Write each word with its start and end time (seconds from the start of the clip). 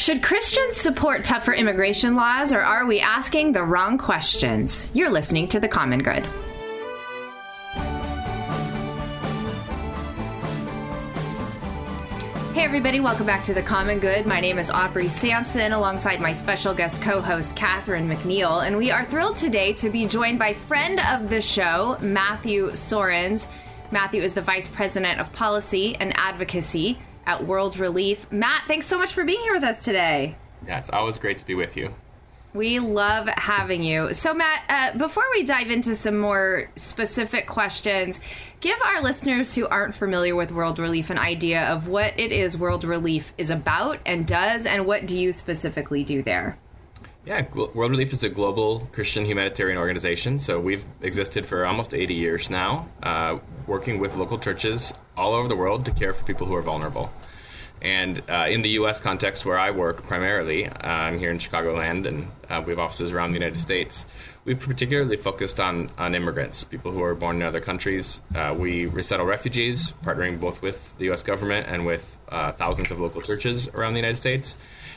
Should 0.00 0.22
Christians 0.22 0.78
support 0.78 1.26
tougher 1.26 1.52
immigration 1.52 2.16
laws 2.16 2.54
or 2.54 2.62
are 2.62 2.86
we 2.86 3.00
asking 3.00 3.52
the 3.52 3.62
wrong 3.62 3.98
questions? 3.98 4.88
You're 4.94 5.10
listening 5.10 5.46
to 5.48 5.60
The 5.60 5.68
Common 5.68 6.02
Good. 6.02 6.24
Hey, 12.54 12.64
everybody, 12.64 13.00
welcome 13.00 13.26
back 13.26 13.44
to 13.44 13.52
The 13.52 13.60
Common 13.60 13.98
Good. 13.98 14.24
My 14.24 14.40
name 14.40 14.58
is 14.58 14.70
Aubrey 14.70 15.08
Sampson 15.08 15.72
alongside 15.72 16.18
my 16.18 16.32
special 16.32 16.72
guest 16.72 17.02
co 17.02 17.20
host, 17.20 17.54
Catherine 17.54 18.08
McNiel. 18.08 18.66
And 18.66 18.78
we 18.78 18.90
are 18.90 19.04
thrilled 19.04 19.36
today 19.36 19.74
to 19.74 19.90
be 19.90 20.06
joined 20.06 20.38
by 20.38 20.54
friend 20.54 20.98
of 21.12 21.28
the 21.28 21.42
show, 21.42 21.98
Matthew 22.00 22.70
Soerens. 22.70 23.48
Matthew 23.90 24.22
is 24.22 24.32
the 24.32 24.40
Vice 24.40 24.66
President 24.66 25.20
of 25.20 25.30
Policy 25.34 25.94
and 25.96 26.16
Advocacy 26.16 26.98
at 27.30 27.46
World 27.46 27.78
Relief. 27.78 28.26
Matt, 28.32 28.64
thanks 28.66 28.86
so 28.86 28.98
much 28.98 29.12
for 29.12 29.24
being 29.24 29.40
here 29.42 29.54
with 29.54 29.62
us 29.62 29.84
today. 29.84 30.36
Yeah, 30.66 30.78
it's 30.78 30.90
always 30.90 31.16
great 31.16 31.38
to 31.38 31.46
be 31.46 31.54
with 31.54 31.76
you. 31.76 31.94
We 32.52 32.80
love 32.80 33.28
having 33.28 33.84
you. 33.84 34.12
So, 34.12 34.34
Matt, 34.34 34.62
uh, 34.68 34.98
before 34.98 35.22
we 35.32 35.44
dive 35.44 35.70
into 35.70 35.94
some 35.94 36.18
more 36.18 36.68
specific 36.74 37.46
questions, 37.46 38.18
give 38.58 38.76
our 38.84 39.00
listeners 39.00 39.54
who 39.54 39.68
aren't 39.68 39.94
familiar 39.94 40.34
with 40.34 40.50
World 40.50 40.80
Relief 40.80 41.10
an 41.10 41.18
idea 41.18 41.68
of 41.68 41.86
what 41.86 42.18
it 42.18 42.32
is 42.32 42.56
World 42.56 42.82
Relief 42.82 43.32
is 43.38 43.50
about 43.50 44.00
and 44.04 44.26
does, 44.26 44.66
and 44.66 44.84
what 44.84 45.06
do 45.06 45.16
you 45.16 45.32
specifically 45.32 46.02
do 46.02 46.24
there? 46.24 46.58
Yeah, 47.24 47.46
World 47.54 47.92
Relief 47.92 48.12
is 48.12 48.24
a 48.24 48.28
global 48.28 48.88
Christian 48.92 49.24
humanitarian 49.24 49.78
organization. 49.78 50.40
So 50.40 50.58
we've 50.58 50.84
existed 51.02 51.46
for 51.46 51.64
almost 51.64 51.94
80 51.94 52.14
years 52.14 52.50
now, 52.50 52.88
uh, 53.04 53.38
working 53.68 54.00
with 54.00 54.16
local 54.16 54.38
churches 54.38 54.92
all 55.16 55.34
over 55.34 55.46
the 55.46 55.54
world 55.54 55.84
to 55.84 55.92
care 55.92 56.14
for 56.14 56.24
people 56.24 56.46
who 56.46 56.54
are 56.54 56.62
vulnerable. 56.62 57.12
And 57.82 58.22
uh, 58.28 58.46
in 58.48 58.62
the 58.62 58.70
U.S. 58.70 59.00
context 59.00 59.44
where 59.44 59.58
I 59.58 59.70
work 59.70 60.02
primarily, 60.02 60.66
uh, 60.66 60.72
I'm 60.82 61.18
here 61.18 61.30
in 61.30 61.38
Chicagoland 61.38 62.06
and 62.06 62.28
uh, 62.48 62.62
we 62.64 62.72
have 62.72 62.78
offices 62.78 63.12
around 63.12 63.30
the 63.30 63.38
United 63.38 63.60
States. 63.60 64.04
We've 64.44 64.58
particularly 64.58 65.16
focused 65.16 65.60
on, 65.60 65.90
on 65.96 66.14
immigrants, 66.14 66.64
people 66.64 66.92
who 66.92 67.02
are 67.02 67.14
born 67.14 67.36
in 67.36 67.42
other 67.42 67.60
countries. 67.60 68.20
Uh, 68.34 68.54
we 68.56 68.86
resettle 68.86 69.26
refugees, 69.26 69.92
partnering 70.04 70.40
both 70.40 70.60
with 70.60 70.96
the 70.98 71.06
U.S. 71.06 71.22
government 71.22 71.66
and 71.68 71.86
with 71.86 72.18
uh, 72.28 72.52
thousands 72.52 72.90
of 72.90 73.00
local 73.00 73.22
churches 73.22 73.68
around 73.68 73.94
the 73.94 74.00
United 74.00 74.16
States, 74.16 74.56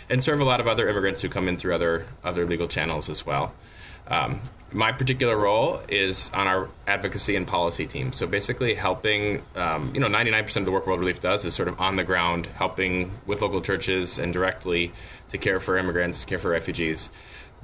and 0.09 0.23
serve 0.23 0.39
a 0.39 0.45
lot 0.45 0.59
of 0.59 0.67
other 0.67 0.89
immigrants 0.89 1.21
who 1.21 1.29
come 1.29 1.47
in 1.47 1.57
through 1.57 1.75
other, 1.75 2.05
other 2.23 2.45
legal 2.45 2.67
channels 2.67 3.09
as 3.09 3.25
well. 3.25 3.53
Um, 4.07 4.41
my 4.73 4.91
particular 4.91 5.37
role 5.37 5.81
is 5.87 6.31
on 6.33 6.47
our 6.47 6.69
advocacy 6.87 7.35
and 7.35 7.45
policy 7.45 7.85
team. 7.85 8.11
So 8.11 8.25
basically, 8.25 8.73
helping, 8.73 9.43
um, 9.55 9.93
you 9.93 9.99
know, 9.99 10.07
99% 10.07 10.55
of 10.57 10.65
the 10.65 10.71
work 10.71 10.87
World 10.87 10.99
Relief 10.99 11.19
does 11.19 11.45
is 11.45 11.53
sort 11.53 11.67
of 11.67 11.79
on 11.79 11.95
the 11.95 12.03
ground, 12.03 12.47
helping 12.55 13.11
with 13.25 13.41
local 13.41 13.61
churches 13.61 14.17
and 14.17 14.33
directly 14.33 14.91
to 15.29 15.37
care 15.37 15.59
for 15.59 15.77
immigrants, 15.77 16.25
care 16.25 16.39
for 16.39 16.49
refugees. 16.49 17.11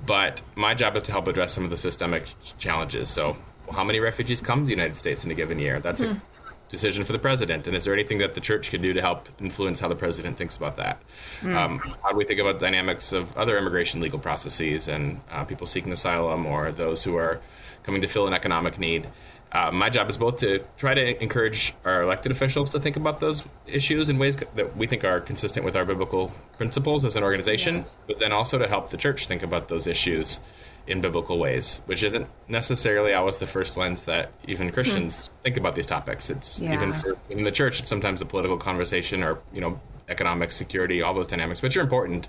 But 0.06 0.42
my 0.56 0.76
job 0.76 0.96
is 0.96 1.04
to 1.04 1.12
help 1.12 1.28
address 1.28 1.54
some 1.54 1.64
of 1.64 1.72
the 1.72 1.78
systemic 1.78 2.26
challenges. 2.60 3.10
So, 3.10 3.36
how 3.72 3.84
many 3.84 4.00
refugees 4.00 4.42
come 4.42 4.60
to 4.60 4.66
the 4.66 4.72
United 4.72 4.98
States 4.98 5.24
in 5.24 5.32
a 5.32 5.36
given 5.36 5.60
year? 5.60 5.80
That's 5.80 6.00
hmm. 6.00 6.12
a 6.12 6.22
decision 6.70 7.04
for 7.04 7.12
the 7.12 7.20
president? 7.20 7.68
And 7.68 7.76
is 7.76 7.84
there 7.84 7.94
anything 7.94 8.20
that 8.20 8.36
the 8.36 8.42
church 8.42 8.70
can 8.70 8.82
do 8.82 8.94
to 8.94 9.02
help 9.02 9.28
influence 9.40 9.80
how 9.80 9.88
the 9.88 9.96
president 9.96 10.38
thinks 10.38 10.56
about 10.56 10.78
that? 10.78 11.02
Mm. 11.42 11.56
Um, 11.56 11.80
how 12.02 12.12
do 12.12 12.16
we 12.16 12.24
think 12.24 12.40
about 12.40 12.60
dynamics 12.60 13.12
of 13.12 13.36
other 13.38 13.58
immigration 13.58 14.00
legal 14.00 14.20
processes 14.20 14.88
and 14.88 15.20
uh, 15.32 15.44
people 15.44 15.68
seeking 15.68 15.92
asylum 15.92 16.46
or 16.46 16.72
those 16.72 17.04
who 17.04 17.16
are 17.18 17.42
coming 17.84 18.02
to 18.02 18.08
fill 18.08 18.28
an 18.28 18.34
economic 18.34 18.80
need? 18.80 19.10
Uh, 19.52 19.72
my 19.72 19.90
job 19.90 20.08
is 20.12 20.18
both 20.18 20.38
to 20.38 20.64
try 20.78 20.94
to 20.94 21.24
encourage 21.24 21.74
our 21.84 22.04
elected 22.04 22.32
officials 22.32 22.70
to 22.70 22.80
think 22.80 22.96
about 22.96 23.20
those 23.20 23.44
issues 23.66 24.08
in 24.08 24.20
ways 24.20 24.38
that 24.54 24.78
we 24.78 24.86
think 24.86 25.04
are 25.04 25.20
consistent 25.20 25.66
with 25.66 25.76
our 25.76 25.86
biblical 25.86 26.32
principles 26.58 27.04
as 27.04 27.16
an 27.16 27.24
organization, 27.24 27.78
yeah. 27.78 27.84
but 28.06 28.20
then 28.20 28.32
also 28.32 28.60
to 28.60 28.68
help 28.68 28.92
the 28.92 28.98
church 28.98 29.26
think 29.26 29.42
about 29.42 29.68
those 29.68 29.88
issues 29.88 30.40
in 30.88 31.02
biblical 31.02 31.38
ways, 31.38 31.82
which 31.86 32.04
isn't 32.04 32.28
necessarily 32.48 33.14
always 33.14 33.38
the 33.38 33.48
first 33.48 33.78
lens 33.78 34.06
that 34.06 34.32
even 34.48 34.72
Christians 34.72 35.22
hmm. 35.22 35.28
think 35.44 35.58
about 35.58 35.76
these 35.76 35.86
topics. 35.86 36.30
It's 36.30 36.60
yeah. 36.60 36.74
even 36.74 36.94
for 36.94 37.18
in 37.30 37.44
the 37.44 37.52
church, 37.52 37.80
it's 37.80 37.90
sometimes 37.90 38.22
a 38.22 38.26
political 38.26 38.58
conversation 38.58 39.24
or 39.24 39.40
you 39.54 39.62
know 39.62 39.80
economic 40.10 40.52
security, 40.52 41.02
all 41.02 41.14
those 41.14 41.28
dynamics, 41.28 41.62
which 41.62 41.78
are 41.78 41.82
important. 41.82 42.28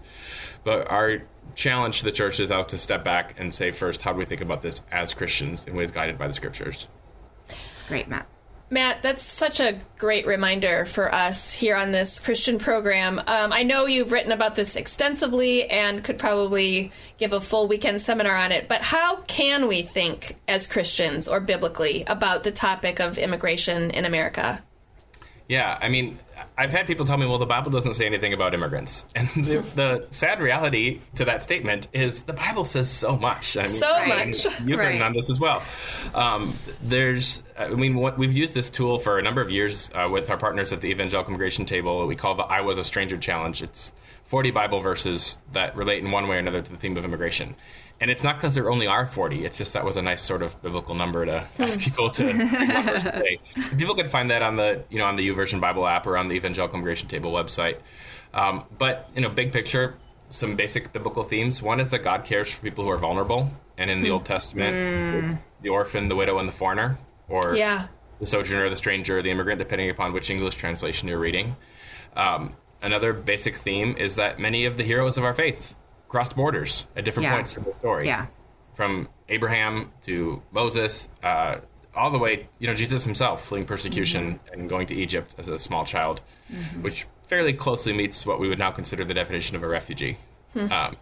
But 0.64 0.90
our 0.90 1.22
challenge 1.54 1.98
to 2.00 2.04
the 2.04 2.12
church 2.12 2.38
is 2.38 2.50
out 2.50 2.68
to 2.70 2.78
step 2.78 3.02
back 3.02 3.34
and 3.38 3.52
say 3.52 3.70
first, 3.70 4.02
how 4.02 4.12
do 4.12 4.18
we 4.18 4.26
think 4.26 4.42
about 4.42 4.62
this 4.62 4.74
as 4.92 5.14
Christians 5.14 5.66
in 5.66 5.74
ways 5.74 5.90
guided 5.90 6.18
by 6.18 6.28
the 6.28 6.34
scriptures? 6.34 6.86
It's 7.48 7.82
great, 7.88 8.08
Matt. 8.08 8.26
Matt, 8.72 9.03
that's 9.03 9.25
such 9.25 9.58
a 9.58 9.81
great 9.98 10.28
reminder 10.28 10.84
for 10.84 11.12
us 11.12 11.53
here 11.53 11.75
on 11.75 11.91
this 11.91 12.20
Christian 12.20 12.60
program. 12.60 13.19
Um, 13.26 13.53
I 13.53 13.64
know 13.64 13.86
you've 13.86 14.12
written 14.12 14.31
about 14.31 14.54
this 14.54 14.76
extensively 14.76 15.69
and 15.69 16.04
could 16.04 16.20
probably 16.20 16.92
give 17.19 17.32
a 17.32 17.41
full 17.41 17.66
weekend 17.66 18.00
seminar 18.00 18.36
on 18.36 18.53
it, 18.53 18.69
but 18.69 18.80
how 18.80 19.22
can 19.22 19.66
we 19.66 19.82
think 19.82 20.36
as 20.47 20.69
Christians 20.69 21.26
or 21.26 21.41
biblically 21.41 22.04
about 22.06 22.44
the 22.44 22.53
topic 22.53 23.00
of 23.00 23.19
immigration 23.19 23.91
in 23.91 24.04
America? 24.04 24.62
Yeah, 25.48 25.76
I 25.82 25.88
mean, 25.88 26.20
I've 26.56 26.72
had 26.72 26.86
people 26.86 27.06
tell 27.06 27.16
me, 27.16 27.26
well, 27.26 27.38
the 27.38 27.46
Bible 27.46 27.70
doesn't 27.70 27.94
say 27.94 28.06
anything 28.06 28.32
about 28.32 28.54
immigrants. 28.54 29.04
And 29.14 29.28
the, 29.34 29.60
the 29.74 30.06
sad 30.10 30.40
reality 30.40 31.00
to 31.16 31.26
that 31.26 31.42
statement 31.42 31.88
is 31.92 32.22
the 32.22 32.32
Bible 32.32 32.64
says 32.64 32.90
so 32.90 33.16
much. 33.16 33.56
I 33.56 33.62
mean, 33.62 33.72
so 33.72 34.06
much. 34.06 34.44
You've 34.60 34.78
right. 34.78 34.86
written 34.86 35.02
on 35.02 35.12
this 35.12 35.28
as 35.28 35.38
well. 35.38 35.62
Um, 36.14 36.58
there's, 36.82 37.42
I 37.58 37.68
mean, 37.68 37.96
what, 37.96 38.16
we've 38.16 38.32
used 38.32 38.54
this 38.54 38.70
tool 38.70 38.98
for 38.98 39.18
a 39.18 39.22
number 39.22 39.42
of 39.42 39.50
years 39.50 39.90
uh, 39.94 40.08
with 40.10 40.30
our 40.30 40.38
partners 40.38 40.72
at 40.72 40.80
the 40.80 40.88
Evangelical 40.88 41.30
Immigration 41.32 41.66
Table. 41.66 42.06
We 42.06 42.16
call 42.16 42.34
the 42.34 42.44
I 42.44 42.62
Was 42.62 42.78
a 42.78 42.84
Stranger 42.84 43.18
Challenge. 43.18 43.62
It's 43.62 43.92
40 44.24 44.52
Bible 44.52 44.80
verses 44.80 45.36
that 45.52 45.76
relate 45.76 46.02
in 46.04 46.10
one 46.12 46.28
way 46.28 46.36
or 46.36 46.38
another 46.38 46.62
to 46.62 46.70
the 46.70 46.78
theme 46.78 46.96
of 46.96 47.04
immigration. 47.04 47.56
And 48.00 48.10
it's 48.10 48.24
not 48.24 48.36
because 48.36 48.54
there 48.54 48.70
only 48.70 48.86
are 48.86 49.06
40. 49.06 49.44
It's 49.44 49.58
just 49.58 49.74
that 49.74 49.84
was 49.84 49.96
a 49.96 50.02
nice 50.02 50.22
sort 50.22 50.42
of 50.42 50.60
biblical 50.62 50.94
number 50.94 51.26
to 51.26 51.40
hmm. 51.40 51.62
ask 51.62 51.78
people 51.78 52.10
to 52.10 52.32
say. 53.00 53.38
People 53.76 53.94
can 53.94 54.08
find 54.08 54.30
that 54.30 54.42
on 54.42 54.56
the 54.56 54.82
you 54.88 54.98
know 54.98 55.04
on 55.04 55.16
the 55.16 55.28
YouVersion 55.28 55.60
Bible 55.60 55.86
app 55.86 56.06
or 56.06 56.16
on 56.16 56.28
the 56.28 56.34
Evangelical 56.34 56.76
Immigration 56.76 57.08
Table 57.08 57.32
website. 57.32 57.76
Um, 58.32 58.64
but 58.78 59.10
you 59.14 59.20
know, 59.20 59.28
big 59.28 59.52
picture, 59.52 59.96
some 60.30 60.56
basic 60.56 60.92
biblical 60.92 61.24
themes. 61.24 61.60
One 61.60 61.78
is 61.78 61.90
that 61.90 62.02
God 62.02 62.24
cares 62.24 62.50
for 62.50 62.62
people 62.62 62.84
who 62.84 62.90
are 62.90 62.96
vulnerable, 62.98 63.50
and 63.76 63.90
in 63.90 64.00
the 64.00 64.08
hmm. 64.08 64.14
Old 64.14 64.24
Testament, 64.24 64.74
mm. 64.74 65.38
the 65.60 65.68
orphan, 65.68 66.08
the 66.08 66.16
widow, 66.16 66.38
and 66.38 66.48
the 66.48 66.52
foreigner, 66.52 66.98
or 67.28 67.54
yeah. 67.54 67.88
the 68.18 68.26
sojourner, 68.26 68.70
the 68.70 68.76
stranger, 68.76 69.20
the 69.20 69.30
immigrant, 69.30 69.58
depending 69.58 69.90
upon 69.90 70.14
which 70.14 70.30
English 70.30 70.54
translation 70.54 71.06
you're 71.06 71.18
reading. 71.18 71.54
Um, 72.16 72.54
another 72.80 73.12
basic 73.12 73.56
theme 73.56 73.94
is 73.98 74.16
that 74.16 74.38
many 74.38 74.64
of 74.64 74.78
the 74.78 74.84
heroes 74.84 75.18
of 75.18 75.24
our 75.24 75.34
faith 75.34 75.74
crossed 76.10 76.34
borders 76.34 76.84
at 76.97 77.04
different 77.04 77.28
yeah. 77.28 77.37
points 77.37 77.56
in 77.56 77.62
the 77.62 77.72
story. 77.78 78.06
Yeah. 78.06 78.26
From 78.75 79.09
Abraham 79.28 79.93
to 80.03 80.43
Moses, 80.50 81.09
uh, 81.22 81.60
all 81.94 82.10
the 82.10 82.19
way, 82.19 82.48
you 82.59 82.66
know, 82.66 82.75
Jesus 82.75 83.04
himself 83.04 83.47
fleeing 83.47 83.65
persecution 83.65 84.34
mm-hmm. 84.34 84.53
and 84.53 84.69
going 84.69 84.87
to 84.88 84.94
Egypt 84.94 85.34
as 85.38 85.48
a 85.48 85.59
small 85.59 85.84
child, 85.84 86.21
mm-hmm. 86.53 86.82
which 86.82 87.06
fairly 87.28 87.53
closely 87.53 87.92
meets 87.92 88.27
what 88.27 88.41
we 88.41 88.48
would 88.48 88.59
now 88.59 88.72
consider 88.72 89.04
the 89.04 89.15
definition 89.15 89.54
of 89.54 89.62
a 89.62 89.68
refugee. 89.68 90.18
Hmm. 90.53 90.72
Um, 90.72 90.97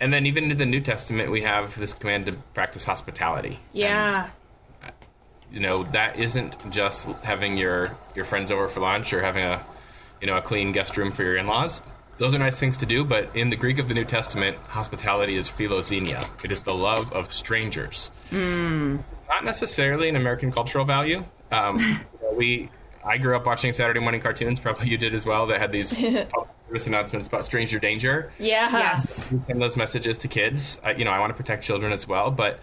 and 0.00 0.12
then 0.12 0.26
even 0.26 0.50
in 0.50 0.56
the 0.56 0.66
New 0.66 0.80
Testament, 0.80 1.30
we 1.30 1.42
have 1.42 1.78
this 1.78 1.94
command 1.94 2.26
to 2.26 2.32
practice 2.52 2.84
hospitality. 2.84 3.60
Yeah. 3.72 4.28
And, 4.82 4.90
uh, 4.90 4.94
you 5.52 5.60
know, 5.60 5.84
that 5.84 6.18
isn't 6.18 6.70
just 6.70 7.06
having 7.22 7.56
your, 7.56 7.96
your 8.16 8.24
friends 8.24 8.50
over 8.50 8.66
for 8.66 8.80
lunch 8.80 9.12
or 9.12 9.22
having 9.22 9.44
a, 9.44 9.64
you 10.20 10.26
know, 10.26 10.36
a 10.36 10.42
clean 10.42 10.72
guest 10.72 10.96
room 10.96 11.12
for 11.12 11.22
your 11.22 11.36
in-laws 11.36 11.80
those 12.18 12.34
are 12.34 12.38
nice 12.38 12.58
things 12.58 12.76
to 12.78 12.86
do, 12.86 13.04
but 13.04 13.34
in 13.36 13.50
the 13.50 13.56
Greek 13.56 13.78
of 13.78 13.88
the 13.88 13.94
New 13.94 14.04
Testament, 14.04 14.56
hospitality 14.68 15.36
is 15.36 15.48
philoxenia. 15.48 16.26
It 16.44 16.50
is 16.52 16.62
the 16.62 16.74
love 16.74 17.12
of 17.12 17.32
strangers. 17.32 18.10
Mm. 18.30 19.02
Not 19.28 19.44
necessarily 19.44 20.08
an 20.08 20.16
American 20.16 20.50
cultural 20.50 20.84
value. 20.84 21.24
Um, 21.52 22.00
we, 22.34 22.70
I 23.04 23.18
grew 23.18 23.36
up 23.36 23.44
watching 23.44 23.72
Saturday 23.72 24.00
morning 24.00 24.20
cartoons. 24.20 24.60
Probably 24.60 24.88
you 24.88 24.96
did 24.96 25.14
as 25.14 25.26
well. 25.26 25.46
That 25.46 25.60
had 25.60 25.72
these 25.72 25.90
service 26.68 26.86
announcements 26.86 27.26
about 27.28 27.44
stranger 27.44 27.78
danger. 27.78 28.32
Yeah. 28.38 28.70
Yes. 28.72 29.34
send 29.46 29.60
those 29.60 29.76
messages 29.76 30.18
to 30.18 30.28
kids. 30.28 30.80
I, 30.82 30.92
you 30.92 31.04
know, 31.04 31.10
I 31.10 31.18
want 31.18 31.30
to 31.30 31.36
protect 31.36 31.64
children 31.64 31.92
as 31.92 32.06
well, 32.08 32.30
but. 32.30 32.60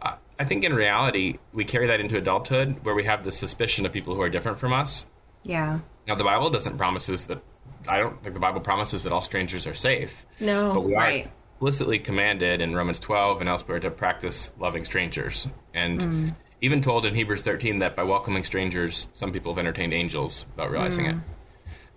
Uh, 0.00 0.16
I 0.36 0.44
think 0.44 0.64
in 0.64 0.74
reality, 0.74 1.38
we 1.52 1.64
carry 1.64 1.86
that 1.86 2.00
into 2.00 2.16
adulthood 2.18 2.84
where 2.84 2.92
we 2.96 3.04
have 3.04 3.22
the 3.22 3.30
suspicion 3.30 3.86
of 3.86 3.92
people 3.92 4.16
who 4.16 4.20
are 4.22 4.28
different 4.28 4.58
from 4.58 4.72
us 4.72 5.06
Yeah. 5.44 5.78
Now, 6.08 6.16
the 6.16 6.24
Bible 6.24 6.50
doesn't 6.50 6.76
promises 6.76 7.26
that. 7.28 7.40
I 7.88 7.98
don't 7.98 8.22
think 8.22 8.34
the 8.34 8.40
Bible 8.40 8.60
promises 8.60 9.02
that 9.04 9.12
all 9.12 9.22
strangers 9.22 9.66
are 9.66 9.74
safe. 9.74 10.26
No. 10.40 10.74
But 10.74 10.80
we 10.82 10.94
are 10.94 11.10
explicitly 11.10 11.98
commanded 11.98 12.60
in 12.60 12.74
Romans 12.74 13.00
12 13.00 13.40
and 13.40 13.48
elsewhere 13.48 13.80
to 13.80 13.90
practice 13.90 14.50
loving 14.58 14.84
strangers. 14.84 15.48
And 15.74 16.34
even 16.60 16.80
told 16.80 17.06
in 17.06 17.14
Hebrews 17.14 17.42
13 17.42 17.80
that 17.80 17.96
by 17.96 18.04
welcoming 18.04 18.44
strangers, 18.44 19.08
some 19.12 19.32
people 19.32 19.52
have 19.52 19.58
entertained 19.58 19.92
angels 19.92 20.46
without 20.50 20.70
realizing 20.70 21.06
it. 21.06 21.16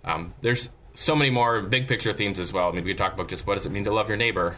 Um, 0.04 0.34
there's 0.40 0.68
so 0.94 1.14
many 1.14 1.30
more 1.30 1.60
big 1.62 1.88
picture 1.88 2.12
themes 2.12 2.38
as 2.38 2.52
well. 2.52 2.68
I 2.68 2.72
mean, 2.72 2.84
we 2.84 2.90
could 2.90 2.98
talk 2.98 3.12
about 3.14 3.28
just 3.28 3.46
what 3.46 3.54
does 3.54 3.66
it 3.66 3.72
mean 3.72 3.84
to 3.84 3.92
love 3.92 4.08
your 4.08 4.16
neighbor 4.16 4.56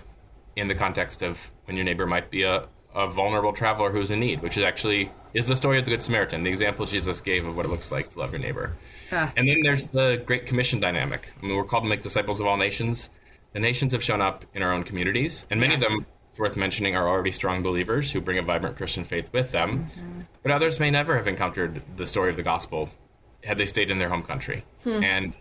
in 0.56 0.69
the 0.69 0.75
context 0.75 1.22
of 1.22 1.50
when 1.64 1.76
your 1.76 1.84
neighbor 1.84 2.06
might 2.06 2.30
be 2.30 2.42
a, 2.42 2.69
a 2.94 3.06
vulnerable 3.06 3.52
traveler 3.52 3.90
who's 3.90 4.11
in 4.11 4.20
need, 4.20 4.40
which 4.43 4.56
is 4.56 4.64
actually 4.64 5.11
is 5.35 5.46
the 5.46 5.56
story 5.56 5.79
of 5.79 5.85
the 5.85 5.90
Good 5.90 6.02
Samaritan, 6.02 6.43
the 6.43 6.50
example 6.50 6.87
Jesus 6.87 7.20
gave 7.20 7.44
of 7.46 7.56
what 7.56 7.67
it 7.67 7.69
looks 7.69 7.93
like 7.93 8.11
to 8.12 8.19
love 8.19 8.32
your 8.32 8.40
neighbor. 8.40 8.76
Ah, 9.12 9.31
And 9.37 9.46
then 9.46 9.61
there's 9.62 9.88
the 9.88 10.23
Great 10.26 10.46
Commission 10.46 10.81
dynamic. 10.81 11.32
I 11.43 11.46
mean, 11.46 11.56
we're 11.56 11.64
called 11.64 11.85
to 11.85 11.88
make 11.88 12.02
disciples 12.02 12.40
of 12.40 12.46
all 12.46 12.56
nations. 12.56 13.11
The 13.52 13.61
nations 13.61 13.93
have 13.93 14.02
shown 14.02 14.20
up 14.20 14.44
in 14.55 14.62
our 14.62 14.73
own 14.73 14.85
communities, 14.85 15.44
and 15.50 15.61
many 15.61 15.75
Yes. 15.75 15.82
of 15.85 15.88
them, 15.90 16.06
it's 16.31 16.38
worth 16.38 16.56
mentioning, 16.56 16.96
are 16.96 17.08
already 17.08 17.31
strong 17.32 17.62
believers 17.62 18.11
who 18.11 18.20
bring 18.20 18.38
a 18.38 18.43
vibrant 18.43 18.76
Christian 18.76 19.05
faith 19.05 19.31
with 19.32 19.52
them. 19.52 19.88
But 20.43 20.52
others 20.52 20.81
may 20.81 20.90
never 20.90 21.17
have 21.17 21.29
encountered 21.29 21.82
the 21.96 22.06
story 22.06 22.31
of 22.31 22.37
the 22.37 22.43
gospel 22.43 22.90
had 23.44 23.58
they 23.58 23.67
stayed 23.67 23.90
in 23.90 23.99
their 23.99 24.08
home 24.08 24.23
country. 24.23 24.64
And 24.85 25.35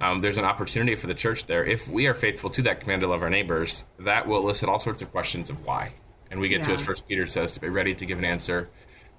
um, 0.00 0.20
there's 0.20 0.38
an 0.38 0.44
opportunity 0.44 0.94
for 0.96 1.06
the 1.08 1.14
church 1.14 1.46
there. 1.46 1.64
If 1.64 1.86
we 1.88 2.06
are 2.06 2.14
faithful 2.14 2.50
to 2.50 2.62
that 2.62 2.80
command 2.80 3.02
to 3.02 3.08
love 3.08 3.22
our 3.22 3.30
neighbors, 3.30 3.84
that 3.98 4.26
will 4.26 4.38
elicit 4.38 4.68
all 4.68 4.78
sorts 4.78 5.02
of 5.02 5.10
questions 5.12 5.50
of 5.50 5.64
why. 5.66 5.92
And 6.30 6.40
we 6.40 6.48
get 6.48 6.62
to, 6.64 6.70
Yeah. 6.70 6.74
as 6.76 6.84
First 6.84 7.06
Peter 7.06 7.26
says, 7.26 7.52
to 7.52 7.60
be 7.60 7.68
ready 7.68 7.94
to 7.94 8.04
give 8.06 8.18
an 8.18 8.24
answer 8.24 8.68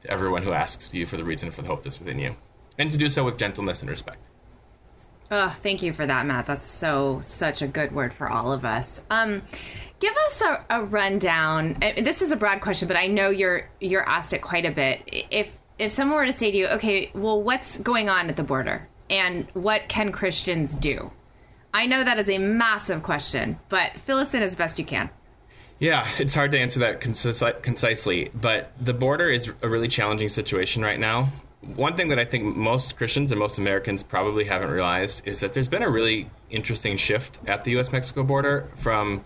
to 0.02 0.10
everyone 0.10 0.44
who 0.44 0.52
asks 0.52 0.94
you 0.94 1.06
for 1.06 1.18
the 1.18 1.24
reason 1.24 1.52
for 1.52 1.62
the 1.62 1.68
hope 1.68 1.84
that's 1.84 2.00
within 2.00 2.20
you, 2.20 2.36
and 2.78 2.92
to 2.92 2.98
do 2.98 3.08
so 3.10 3.24
with 3.24 3.38
gentleness 3.38 3.82
and 3.82 3.90
respect. 3.90 4.20
Oh, 5.32 5.56
thank 5.64 5.82
you 5.82 5.92
for 5.92 6.06
that, 6.06 6.26
Matt. 6.26 6.46
That's 6.46 6.70
so 6.70 7.20
such 7.24 7.62
a 7.62 7.68
good 7.68 7.92
word 7.92 8.14
for 8.14 8.30
all 8.30 8.52
of 8.52 8.64
us. 8.64 9.02
Um, 9.10 9.42
give 10.00 10.14
us 10.28 10.42
a, 10.42 10.64
a 10.70 10.84
rundown. 10.84 11.78
This 11.80 12.22
is 12.22 12.32
a 12.32 12.36
broad 12.36 12.62
question, 12.62 12.88
but 12.88 12.96
I 12.98 13.08
know 13.08 13.30
you're 13.32 13.70
you're 13.80 14.08
asked 14.08 14.34
it 14.34 14.40
quite 14.44 14.66
a 14.66 14.72
bit. 14.72 15.02
If 15.32 15.52
if 15.80 15.92
someone 15.92 16.18
were 16.18 16.26
to 16.28 16.34
say 16.34 16.52
to 16.52 16.58
you, 16.58 16.68
"Okay, 16.68 17.10
well, 17.16 17.42
what's 17.42 17.78
going 17.78 18.08
on 18.08 18.30
at 18.30 18.36
the 18.36 18.44
border, 18.44 18.88
and 19.10 19.48
what 19.54 19.90
can 19.90 20.12
Christians 20.12 20.76
do?" 20.76 21.12
I 21.74 21.88
know 21.88 22.04
that 22.04 22.20
is 22.20 22.30
a 22.30 22.38
massive 22.38 23.02
question, 23.02 23.60
but 23.68 23.94
fill 24.06 24.20
us 24.20 24.34
in 24.34 24.44
as 24.44 24.56
best 24.56 24.78
you 24.80 24.86
can. 24.86 25.10
Yeah, 25.80 26.08
it's 26.20 26.34
hard 26.34 26.52
to 26.52 26.60
answer 26.60 26.80
that 26.80 27.02
concis- 27.02 27.62
concisely, 27.62 28.32
but 28.34 28.72
the 28.80 28.94
border 28.94 29.30
is 29.30 29.52
a 29.62 29.68
really 29.68 29.90
challenging 29.90 30.30
situation 30.30 30.82
right 30.82 31.00
now. 31.00 31.34
One 31.62 31.98
thing 31.98 32.10
that 32.10 32.20
I 32.20 32.26
think 32.26 32.56
most 32.56 32.96
Christians 32.96 33.32
and 33.32 33.40
most 33.40 33.58
Americans 33.58 34.02
probably 34.04 34.46
haven't 34.46 34.70
realized 34.70 35.28
is 35.28 35.42
that 35.42 35.54
there's 35.54 35.68
been 35.68 35.84
a 35.84 35.90
really 35.90 36.30
interesting 36.50 36.96
shift 36.96 37.40
at 37.48 37.64
the 37.66 37.78
US 37.78 37.92
Mexico 37.92 38.24
border 38.24 38.70
from 38.76 39.24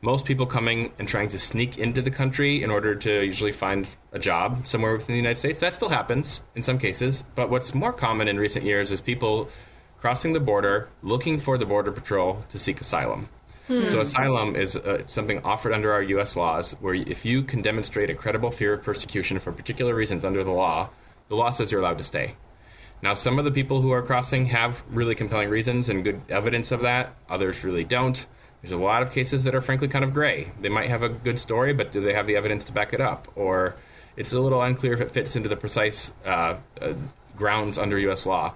most 0.00 0.24
people 0.24 0.46
coming 0.46 0.92
and 0.98 1.06
trying 1.06 1.28
to 1.28 1.38
sneak 1.38 1.78
into 1.78 2.02
the 2.02 2.10
country 2.10 2.62
in 2.62 2.70
order 2.70 2.96
to 2.96 3.24
usually 3.24 3.52
find 3.52 3.88
a 4.10 4.18
job 4.18 4.66
somewhere 4.66 4.94
within 4.94 5.12
the 5.12 5.20
United 5.20 5.38
States. 5.38 5.60
That 5.60 5.76
still 5.76 5.90
happens 5.90 6.40
in 6.56 6.62
some 6.62 6.78
cases, 6.78 7.22
but 7.36 7.50
what's 7.50 7.72
more 7.72 7.92
common 7.92 8.26
in 8.26 8.38
recent 8.38 8.64
years 8.64 8.90
is 8.90 9.00
people 9.00 9.48
crossing 10.00 10.32
the 10.32 10.40
border 10.40 10.88
looking 11.02 11.38
for 11.38 11.56
the 11.56 11.66
Border 11.66 11.92
Patrol 11.92 12.44
to 12.48 12.58
seek 12.58 12.80
asylum. 12.80 13.28
So, 13.68 14.00
asylum 14.00 14.56
is 14.56 14.74
uh, 14.76 15.06
something 15.06 15.40
offered 15.44 15.72
under 15.72 15.92
our 15.92 16.02
U.S. 16.02 16.36
laws 16.36 16.72
where 16.80 16.94
if 16.94 17.24
you 17.24 17.42
can 17.42 17.62
demonstrate 17.62 18.10
a 18.10 18.14
credible 18.14 18.50
fear 18.50 18.74
of 18.74 18.82
persecution 18.82 19.38
for 19.38 19.52
particular 19.52 19.94
reasons 19.94 20.24
under 20.24 20.42
the 20.42 20.50
law, 20.50 20.90
the 21.28 21.36
law 21.36 21.50
says 21.50 21.70
you're 21.70 21.80
allowed 21.80 21.98
to 21.98 22.04
stay. 22.04 22.34
Now, 23.02 23.14
some 23.14 23.38
of 23.38 23.44
the 23.44 23.50
people 23.50 23.80
who 23.80 23.90
are 23.92 24.02
crossing 24.02 24.46
have 24.46 24.82
really 24.88 25.14
compelling 25.14 25.48
reasons 25.48 25.88
and 25.88 26.04
good 26.04 26.20
evidence 26.28 26.70
of 26.70 26.82
that, 26.82 27.14
others 27.28 27.64
really 27.64 27.84
don't. 27.84 28.24
There's 28.62 28.72
a 28.72 28.76
lot 28.76 29.02
of 29.02 29.10
cases 29.10 29.42
that 29.44 29.54
are 29.54 29.60
frankly 29.60 29.88
kind 29.88 30.04
of 30.04 30.14
gray. 30.14 30.52
They 30.60 30.68
might 30.68 30.88
have 30.88 31.02
a 31.02 31.08
good 31.08 31.38
story, 31.38 31.72
but 31.72 31.90
do 31.90 32.00
they 32.00 32.14
have 32.14 32.28
the 32.28 32.36
evidence 32.36 32.64
to 32.66 32.72
back 32.72 32.92
it 32.92 33.00
up? 33.00 33.26
Or 33.34 33.74
it's 34.16 34.32
a 34.32 34.38
little 34.38 34.62
unclear 34.62 34.92
if 34.92 35.00
it 35.00 35.10
fits 35.10 35.34
into 35.34 35.48
the 35.48 35.56
precise 35.56 36.12
uh, 36.24 36.56
uh, 36.80 36.94
grounds 37.36 37.76
under 37.76 37.98
U.S. 37.98 38.24
law. 38.24 38.54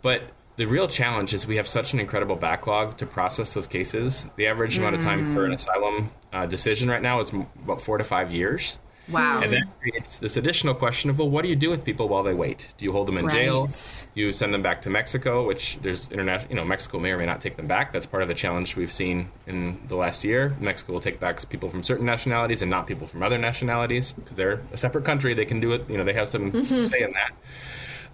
But 0.00 0.22
the 0.62 0.68
real 0.68 0.86
challenge 0.86 1.34
is 1.34 1.44
we 1.44 1.56
have 1.56 1.66
such 1.66 1.92
an 1.92 1.98
incredible 1.98 2.36
backlog 2.36 2.96
to 2.96 3.04
process 3.04 3.52
those 3.52 3.66
cases. 3.66 4.26
The 4.36 4.46
average 4.46 4.78
amount 4.78 4.94
of 4.94 5.02
time 5.02 5.34
for 5.34 5.44
an 5.44 5.52
asylum 5.52 6.12
uh, 6.32 6.46
decision 6.46 6.88
right 6.88 7.02
now 7.02 7.18
is 7.18 7.30
about 7.30 7.80
four 7.80 7.98
to 7.98 8.04
five 8.04 8.30
years. 8.30 8.78
Wow. 9.08 9.40
And 9.40 9.52
that 9.52 9.64
creates 9.80 10.18
this 10.18 10.36
additional 10.36 10.76
question 10.76 11.10
of, 11.10 11.18
well, 11.18 11.28
what 11.28 11.42
do 11.42 11.48
you 11.48 11.56
do 11.56 11.68
with 11.68 11.84
people 11.84 12.08
while 12.08 12.22
they 12.22 12.32
wait? 12.32 12.68
Do 12.78 12.84
you 12.84 12.92
hold 12.92 13.08
them 13.08 13.18
in 13.18 13.28
jail? 13.28 13.66
Do 13.66 14.20
you 14.20 14.32
send 14.32 14.54
them 14.54 14.62
back 14.62 14.82
to 14.82 14.90
Mexico, 14.90 15.44
which 15.44 15.80
there's 15.82 16.08
international, 16.12 16.48
you 16.50 16.54
know, 16.54 16.64
Mexico 16.64 17.00
may 17.00 17.10
or 17.10 17.18
may 17.18 17.26
not 17.26 17.40
take 17.40 17.56
them 17.56 17.66
back. 17.66 17.92
That's 17.92 18.06
part 18.06 18.22
of 18.22 18.28
the 18.28 18.34
challenge 18.34 18.76
we've 18.76 18.92
seen 18.92 19.32
in 19.48 19.80
the 19.88 19.96
last 19.96 20.22
year. 20.22 20.54
Mexico 20.60 20.92
will 20.92 21.00
take 21.00 21.18
back 21.18 21.48
people 21.48 21.70
from 21.70 21.82
certain 21.82 22.06
nationalities 22.06 22.62
and 22.62 22.70
not 22.70 22.86
people 22.86 23.08
from 23.08 23.24
other 23.24 23.36
nationalities 23.36 24.12
because 24.12 24.36
they're 24.36 24.62
a 24.72 24.76
separate 24.76 25.04
country. 25.04 25.34
They 25.34 25.44
can 25.44 25.58
do 25.58 25.72
it, 25.72 25.90
you 25.90 25.98
know, 25.98 26.04
they 26.04 26.12
have 26.12 26.28
some 26.28 26.64
say 26.64 27.02
in 27.02 27.12
that. 27.14 27.32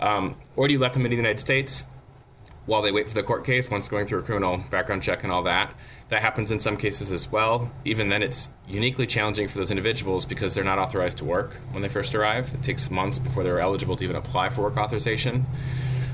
Um, 0.00 0.36
or 0.56 0.66
do 0.66 0.72
you 0.72 0.78
let 0.78 0.94
them 0.94 1.04
into 1.04 1.14
the 1.14 1.20
United 1.20 1.40
States 1.40 1.84
while 2.68 2.82
they 2.82 2.92
wait 2.92 3.08
for 3.08 3.14
the 3.14 3.22
court 3.22 3.46
case 3.46 3.70
once 3.70 3.88
going 3.88 4.06
through 4.06 4.18
a 4.18 4.22
criminal 4.22 4.62
background 4.70 5.02
check 5.02 5.24
and 5.24 5.32
all 5.32 5.42
that? 5.44 5.74
That 6.10 6.20
happens 6.20 6.50
in 6.50 6.60
some 6.60 6.76
cases 6.76 7.10
as 7.10 7.32
well. 7.32 7.70
Even 7.86 8.10
then, 8.10 8.22
it's 8.22 8.50
uniquely 8.68 9.06
challenging 9.06 9.48
for 9.48 9.56
those 9.56 9.70
individuals 9.70 10.26
because 10.26 10.54
they're 10.54 10.64
not 10.64 10.78
authorized 10.78 11.18
to 11.18 11.24
work 11.24 11.56
when 11.70 11.82
they 11.82 11.88
first 11.88 12.14
arrive. 12.14 12.52
It 12.52 12.62
takes 12.62 12.90
months 12.90 13.18
before 13.18 13.42
they're 13.42 13.58
eligible 13.58 13.96
to 13.96 14.04
even 14.04 14.16
apply 14.16 14.50
for 14.50 14.62
work 14.62 14.76
authorization. 14.76 15.46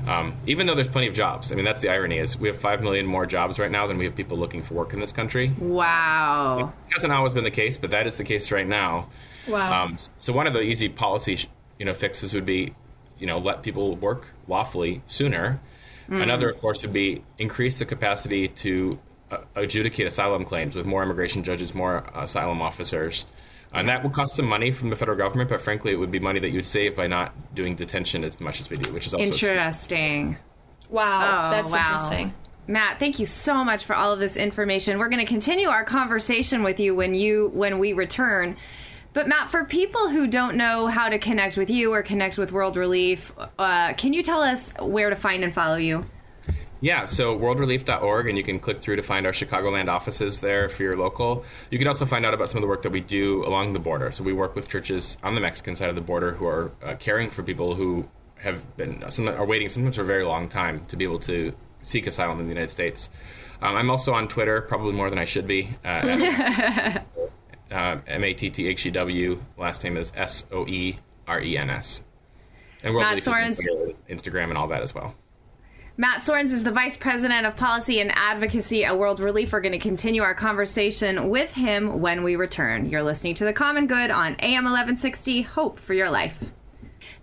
Um, 0.07 0.37
even 0.47 0.65
though 0.65 0.75
there's 0.75 0.87
plenty 0.87 1.07
of 1.07 1.13
jobs, 1.13 1.51
I 1.51 1.55
mean 1.55 1.65
that's 1.65 1.81
the 1.81 1.89
irony 1.89 2.19
is 2.19 2.37
we 2.37 2.47
have 2.47 2.57
five 2.57 2.81
million 2.81 3.05
more 3.05 3.25
jobs 3.25 3.57
right 3.57 3.71
now 3.71 3.87
than 3.87 3.97
we 3.97 4.05
have 4.05 4.15
people 4.15 4.37
looking 4.37 4.61
for 4.61 4.75
work 4.75 4.93
in 4.93 4.99
this 4.99 5.11
country. 5.11 5.51
Wow. 5.59 6.73
It 6.87 6.93
hasn't 6.93 7.11
always 7.11 7.33
been 7.33 7.43
the 7.43 7.51
case, 7.51 7.77
but 7.77 7.91
that 7.91 8.05
is 8.07 8.17
the 8.17 8.23
case 8.23 8.51
right 8.51 8.67
now. 8.67 9.09
Wow. 9.47 9.83
Um, 9.85 9.97
so 10.19 10.31
one 10.31 10.47
of 10.47 10.53
the 10.53 10.61
easy 10.61 10.89
policy, 10.89 11.39
you 11.79 11.85
know, 11.85 11.93
fixes 11.93 12.33
would 12.33 12.45
be, 12.45 12.75
you 13.17 13.27
know, 13.27 13.39
let 13.39 13.63
people 13.63 13.95
work 13.95 14.27
lawfully 14.47 15.01
sooner. 15.07 15.59
Another, 16.07 16.49
of 16.49 16.59
course, 16.59 16.81
would 16.83 16.93
be 16.93 17.23
increase 17.37 17.79
the 17.79 17.85
capacity 17.85 18.47
to 18.47 18.99
uh, 19.31 19.37
adjudicate 19.55 20.07
asylum 20.07 20.45
claims 20.45 20.75
with 20.75 20.85
more 20.85 21.01
immigration 21.03 21.43
judges, 21.43 21.73
more 21.73 22.03
asylum 22.13 22.61
officers. 22.61 23.25
And 23.73 23.89
that 23.89 24.03
would 24.03 24.13
cost 24.13 24.37
some 24.37 24.45
money 24.45 24.71
from 24.71 24.89
the 24.89 24.95
federal 24.95 25.17
government, 25.17 25.49
but 25.49 25.61
frankly, 25.61 25.91
it 25.91 25.97
would 25.97 26.11
be 26.11 26.19
money 26.19 26.39
that 26.39 26.51
you'd 26.51 26.65
save 26.65 26.95
by 26.95 27.07
not 27.07 27.33
doing 27.53 27.75
detention 27.75 28.23
as 28.23 28.39
much 28.39 28.61
as 28.61 28.69
we 28.69 28.77
do, 28.77 28.93
which 28.93 29.05
is 29.05 29.13
also 29.13 29.25
Interesting. 29.25 30.37
wow. 30.89 31.47
Oh, 31.47 31.51
that's 31.51 31.71
wow. 31.71 31.93
interesting. 31.93 32.33
Matt, 32.67 32.99
thank 32.99 33.19
you 33.19 33.25
so 33.25 33.63
much 33.63 33.83
for 33.83 33.95
all 33.95 34.13
of 34.13 34.19
this 34.19 34.37
information. 34.37 34.97
We're 34.97 35.09
going 35.09 35.23
to 35.23 35.31
continue 35.31 35.67
our 35.67 35.83
conversation 35.83 36.63
with 36.63 36.79
you 36.79 36.95
when 36.95 37.13
you 37.13 37.51
when 37.53 37.79
we 37.79 37.93
return. 37.93 38.57
But 39.15 39.29
Matt, 39.29 39.49
for 39.49 39.63
people 39.63 40.09
who 40.09 40.27
don't 40.27 40.57
know 40.57 40.87
how 40.87 41.07
to 41.07 41.17
connect 41.17 41.55
with 41.55 41.69
you 41.69 41.93
or 41.93 42.03
connect 42.03 42.37
with 42.37 42.51
World 42.51 42.75
Relief, 42.75 43.31
uh, 43.57 43.93
can 43.93 44.11
you 44.11 44.21
tell 44.21 44.41
us 44.41 44.73
where 44.77 45.09
to 45.09 45.15
find 45.15 45.41
and 45.41 45.53
follow 45.53 45.77
you? 45.77 46.05
Yeah, 46.81 47.05
so 47.05 47.39
worldrelief.org, 47.39 48.27
and 48.27 48.37
you 48.37 48.43
can 48.43 48.59
click 48.59 48.81
through 48.81 48.97
to 48.97 49.01
find 49.01 49.25
our 49.25 49.31
Chicagoland 49.31 49.87
offices 49.87 50.41
there 50.41 50.65
if 50.65 50.81
you're 50.81 50.97
local. 50.97 51.45
You 51.71 51.79
can 51.79 51.87
also 51.87 52.05
find 52.05 52.25
out 52.25 52.33
about 52.33 52.49
some 52.49 52.57
of 52.57 52.61
the 52.63 52.67
work 52.67 52.81
that 52.81 52.91
we 52.91 52.99
do 52.99 53.45
along 53.45 53.71
the 53.71 53.79
border. 53.79 54.11
So 54.11 54.21
we 54.21 54.33
work 54.33 54.53
with 54.53 54.67
churches 54.67 55.17
on 55.23 55.33
the 55.33 55.39
Mexican 55.39 55.77
side 55.77 55.87
of 55.87 55.95
the 55.95 56.01
border 56.01 56.33
who 56.33 56.45
are 56.45 56.73
uh, 56.83 56.95
caring 56.95 57.29
for 57.29 57.41
people 57.41 57.73
who 57.73 58.09
have 58.39 58.75
been 58.75 59.01
some 59.09 59.29
are 59.29 59.45
waiting 59.45 59.69
sometimes 59.69 59.95
for 59.95 60.01
a 60.01 60.05
very 60.05 60.25
long 60.25 60.49
time 60.49 60.85
to 60.87 60.97
be 60.97 61.05
able 61.05 61.19
to 61.19 61.53
seek 61.79 62.05
asylum 62.05 62.41
in 62.41 62.47
the 62.47 62.53
United 62.53 62.69
States. 62.69 63.09
Um, 63.61 63.77
I'm 63.77 63.89
also 63.89 64.13
on 64.13 64.27
Twitter, 64.27 64.59
probably 64.59 64.91
more 64.91 65.09
than 65.09 65.19
I 65.19 65.25
should 65.25 65.47
be. 65.47 65.77
Uh, 65.85 66.99
uh, 67.71 67.97
M 68.07 68.23
A 68.23 68.33
T 68.33 68.49
T 68.49 68.67
H 68.67 68.85
E 68.85 68.91
W. 68.91 69.41
Last 69.57 69.83
name 69.83 69.97
is 69.97 70.11
S 70.15 70.45
O 70.51 70.65
E 70.67 70.99
R 71.27 71.41
E 71.41 71.57
N 71.57 71.69
S. 71.69 72.03
And 72.83 72.93
World 72.93 73.03
Matt 73.05 73.25
Relief 73.25 73.27
on 73.27 73.53
Soerens- 73.53 73.95
Instagram, 74.09 74.49
and 74.49 74.57
all 74.57 74.67
that 74.67 74.81
as 74.81 74.93
well. 74.93 75.15
Matt 75.97 76.23
Soerens 76.25 76.51
is 76.51 76.65
the 76.65 76.71
Vice 76.71 76.97
President 76.97 77.45
of 77.45 77.55
Policy 77.55 78.01
and 78.01 78.11
Advocacy 78.13 78.83
at 78.83 78.99
World 78.99 79.21
Relief. 79.21 79.53
We're 79.53 79.61
going 79.61 79.71
to 79.71 79.79
continue 79.79 80.23
our 80.23 80.35
conversation 80.35 81.29
with 81.29 81.53
him 81.53 82.01
when 82.01 82.21
we 82.23 82.35
return. 82.35 82.89
You're 82.89 83.01
listening 83.01 83.35
to 83.35 83.45
The 83.45 83.53
Common 83.53 83.87
Good 83.87 84.11
on 84.11 84.35
AM 84.41 84.65
1160, 84.65 85.43
Hope 85.43 85.79
for 85.79 85.93
Your 85.93 86.09
Life. 86.09 86.37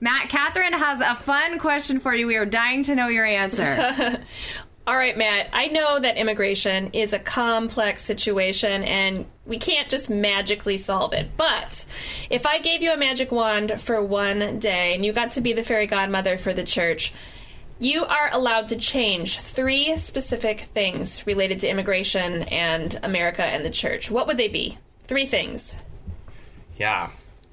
Matt, 0.01 0.31
Catherine 0.31 0.73
has 0.73 1.03
a 1.03 1.15
fun 1.15 1.59
question 1.59 2.01
for 2.01 2.15
you. 2.15 2.27
We 2.27 2.37
are 2.37 2.47
dying 2.47 2.83
to 2.85 2.95
know 2.95 3.09
your 3.09 3.27
answer. 3.27 4.25
All 4.85 4.97
right, 4.97 5.17
Matt, 5.17 5.49
I 5.53 5.69
know 5.69 6.01
that 6.01 6.17
immigration 6.17 6.91
is 6.93 7.13
a 7.13 7.21
complex 7.21 8.03
situation 8.03 8.83
and 8.83 9.27
we 9.47 9.57
can't 9.57 9.89
just 9.89 10.11
magically 10.11 10.77
solve 10.77 11.13
it. 11.13 11.37
But 11.37 11.85
if 12.31 12.47
I 12.47 12.59
gave 12.59 12.83
you 12.83 12.93
a 12.93 12.97
magic 12.97 13.31
wand 13.31 13.81
for 13.81 14.03
one 14.03 14.59
day 14.59 14.93
and 14.93 15.05
you 15.05 15.13
got 15.13 15.31
to 15.33 15.41
be 15.41 15.53
the 15.53 15.63
fairy 15.63 15.87
godmother 15.87 16.37
for 16.37 16.53
the 16.53 16.65
church, 16.65 17.13
you 17.79 18.05
are 18.05 18.29
allowed 18.33 18.69
to 18.69 18.77
change 18.77 19.39
three 19.39 19.97
specific 19.99 20.63
things 20.75 21.29
related 21.29 21.61
to 21.61 21.69
immigration 21.69 22.43
and 22.45 22.99
America 23.05 23.45
and 23.45 23.65
the 23.65 23.71
church. 23.71 24.11
What 24.11 24.27
would 24.27 24.37
they 24.37 24.49
be? 24.49 24.79
Three 25.05 25.27
things. 25.27 25.77
Yeah. 26.77 27.11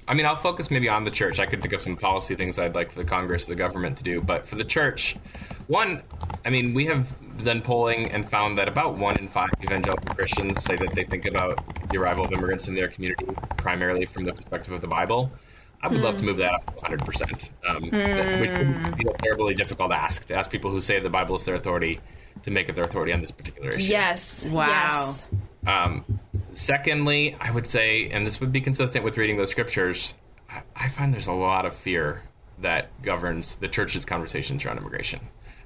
I 0.08 0.14
mean, 0.14 0.26
I'll 0.26 0.34
focus 0.34 0.72
maybe 0.72 0.88
on 0.88 1.04
the 1.04 1.10
church. 1.12 1.38
I 1.38 1.46
could 1.46 1.62
think 1.62 1.72
of 1.72 1.80
some 1.80 1.96
policy 1.96 2.34
things 2.34 2.58
I'd 2.58 2.74
like 2.74 2.90
for 2.90 2.98
the 2.98 3.04
Congress, 3.04 3.44
the 3.44 3.54
government 3.54 3.98
to 3.98 4.02
do. 4.02 4.20
But 4.20 4.44
for 4.44 4.56
the 4.56 4.64
church, 4.64 5.16
one, 5.68 6.02
I 6.44 6.50
mean, 6.50 6.74
we 6.74 6.86
have 6.86 7.14
done 7.38 7.60
polling 7.60 8.10
and 8.10 8.28
found 8.28 8.58
that 8.58 8.68
about 8.68 8.96
one 8.96 9.16
in 9.16 9.28
five 9.28 9.50
evangelical 9.62 10.14
Christians 10.14 10.62
say 10.62 10.76
that 10.76 10.92
they 10.94 11.04
think 11.04 11.26
about 11.26 11.58
the 11.90 11.98
arrival 11.98 12.24
of 12.24 12.32
immigrants 12.32 12.68
in 12.68 12.74
their 12.74 12.88
community 12.88 13.26
primarily 13.56 14.04
from 14.04 14.24
the 14.24 14.32
perspective 14.32 14.72
of 14.72 14.80
the 14.80 14.86
Bible. 14.86 15.30
I 15.82 15.88
would 15.88 16.00
mm. 16.00 16.04
love 16.04 16.18
to 16.18 16.24
move 16.24 16.36
that 16.36 16.52
up 16.52 16.76
100%, 16.76 17.50
um, 17.68 17.82
mm. 17.82 18.40
which 18.40 18.50
would 18.50 18.98
be 18.98 19.06
a 19.08 19.18
terribly 19.18 19.54
difficult 19.54 19.92
ask 19.92 20.26
to 20.26 20.34
ask 20.34 20.50
people 20.50 20.70
who 20.70 20.80
say 20.80 21.00
the 21.00 21.08
Bible 21.08 21.36
is 21.36 21.44
their 21.44 21.54
authority 21.54 22.00
to 22.42 22.50
make 22.50 22.68
it 22.68 22.76
their 22.76 22.84
authority 22.84 23.12
on 23.12 23.20
this 23.20 23.30
particular 23.30 23.70
issue. 23.70 23.92
Yes. 23.92 24.46
Wow. 24.46 24.66
Yes. 24.66 25.26
Um, 25.66 26.04
secondly, 26.52 27.36
I 27.40 27.50
would 27.50 27.66
say, 27.66 28.10
and 28.10 28.26
this 28.26 28.40
would 28.40 28.52
be 28.52 28.60
consistent 28.60 29.04
with 29.04 29.16
reading 29.16 29.36
those 29.36 29.50
scriptures, 29.50 30.14
I, 30.50 30.62
I 30.76 30.88
find 30.88 31.14
there's 31.14 31.26
a 31.26 31.32
lot 31.32 31.64
of 31.64 31.74
fear 31.74 32.22
that 32.58 33.02
governs 33.02 33.56
the 33.56 33.68
church's 33.68 34.04
conversations 34.04 34.64
around 34.64 34.78
immigration. 34.78 35.20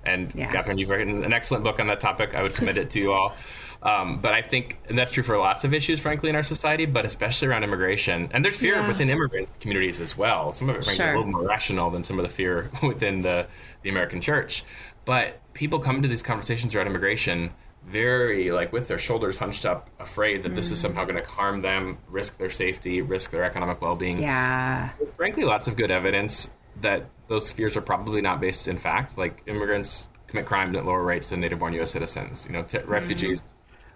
And 0.07 0.35
yeah. 0.35 0.51
Catherine, 0.51 0.79
you've 0.79 0.91
written 0.91 1.25
an 1.25 1.33
excellent 1.33 1.65
book 1.65 1.81
on 1.81 1.87
that 1.89 2.01
topic. 2.01 2.35
I 2.35 2.43
would 2.43 2.55
commit 2.55 2.79
it 2.79 2.91
to 2.91 3.01
you 3.01 3.13
all. 3.13 3.35
Um, 3.85 4.19
but 4.19 4.33
I 4.33 4.41
think 4.41 4.79
that's 4.89 5.13
true 5.13 5.23
for 5.23 5.37
lots 5.37 5.63
of 5.65 5.75
issues, 5.75 6.01
frankly, 6.01 6.31
in 6.31 6.37
our 6.37 6.43
society, 6.43 6.87
but 6.87 7.05
especially 7.05 7.49
around 7.49 7.65
immigration. 7.65 8.31
And 8.33 8.43
there's 8.43 8.57
fear 8.57 8.77
yeah. 8.77 8.89
within 8.89 9.11
immigrant 9.11 9.49
communities 9.61 10.01
as 10.01 10.17
well. 10.17 10.53
Some 10.53 10.71
of 10.71 10.77
it, 10.77 10.85
frankly, 10.85 11.05
sure. 11.05 11.13
a 11.13 11.19
little 11.19 11.31
more 11.31 11.47
rational 11.47 11.91
than 11.91 12.03
some 12.03 12.19
of 12.19 12.23
the 12.23 12.31
fear 12.31 12.71
within 12.83 13.21
the, 13.21 13.47
the 13.83 13.91
American 13.91 14.23
church. 14.23 14.65
But 15.05 15.39
people 15.53 15.81
come 15.81 16.01
to 16.01 16.09
these 16.09 16.23
conversations 16.23 16.75
around 16.75 16.87
immigration 16.87 17.53
very 17.87 18.51
like 18.51 18.73
with 18.73 18.89
their 18.89 18.99
shoulders 18.99 19.37
hunched 19.37 19.67
up, 19.67 19.91
afraid 19.99 20.43
that 20.43 20.53
mm. 20.53 20.57
this 20.57 20.71
is 20.71 20.81
somehow 20.81 21.05
going 21.05 21.23
to 21.23 21.29
harm 21.29 21.61
them, 21.61 21.99
risk 22.09 22.39
their 22.39 22.49
safety, 22.49 23.03
risk 23.03 23.31
their 23.31 23.45
economic 23.45 23.83
well-being. 23.83 24.23
Yeah. 24.23 24.89
frankly, 25.17 25.45
lots 25.45 25.67
of 25.67 25.77
good 25.77 25.91
evidence 25.91 26.49
that 26.81 27.07
those 27.29 27.51
fears 27.51 27.77
are 27.77 27.81
probably 27.81 28.21
not 28.21 28.41
based 28.41 28.69
in 28.69 28.79
fact. 28.79 29.17
Like 29.17 29.43
immigrants 29.47 30.09
commit 30.27 30.47
crime 30.47 30.75
at 30.77 30.85
lower 30.85 31.03
rates 31.03 31.31
than 31.31 31.41
native-born 31.41 31.73
U.S. 31.75 31.93
citizens. 31.93 32.47
You 32.47 32.53
know, 32.53 32.63
t- 32.63 32.79
mm. 32.79 32.89
refugees 32.89 33.43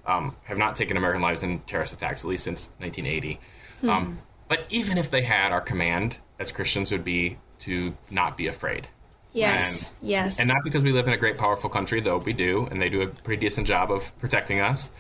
um, 0.07 0.35
have 0.45 0.59
not 0.59 0.77
taken 0.77 0.97
American 0.97 1.23
lives 1.23 1.43
in 1.43 1.61
terrorist 1.61 1.93
attacks 1.93 2.23
at 2.23 2.29
least 2.29 2.45
since 2.45 2.71
1980. 2.79 3.41
Hmm. 3.81 3.91
Um, 3.91 4.19
but 4.49 4.61
even 4.71 4.97
if 4.97 5.11
they 5.11 5.23
had, 5.23 5.53
our 5.53 5.61
command 5.61 6.17
as 6.39 6.51
Christians 6.51 6.91
would 6.91 7.05
be 7.05 7.39
to 7.61 7.95
not 8.11 8.37
be 8.37 8.47
afraid. 8.47 8.89
Yes. 9.33 9.93
And, 10.01 10.09
yes. 10.09 10.39
And 10.39 10.49
not 10.49 10.65
because 10.65 10.83
we 10.83 10.93
live 10.93 11.07
in 11.07 11.13
a 11.13 11.17
great, 11.19 11.37
powerful 11.37 11.69
country, 11.69 12.01
though 12.01 12.17
we 12.19 12.33
do, 12.33 12.67
and 12.71 12.81
they 12.81 12.89
do 12.89 13.03
a 13.03 13.07
pretty 13.07 13.41
decent 13.41 13.67
job 13.67 13.91
of 13.93 14.17
protecting 14.19 14.61
us, 14.61 14.91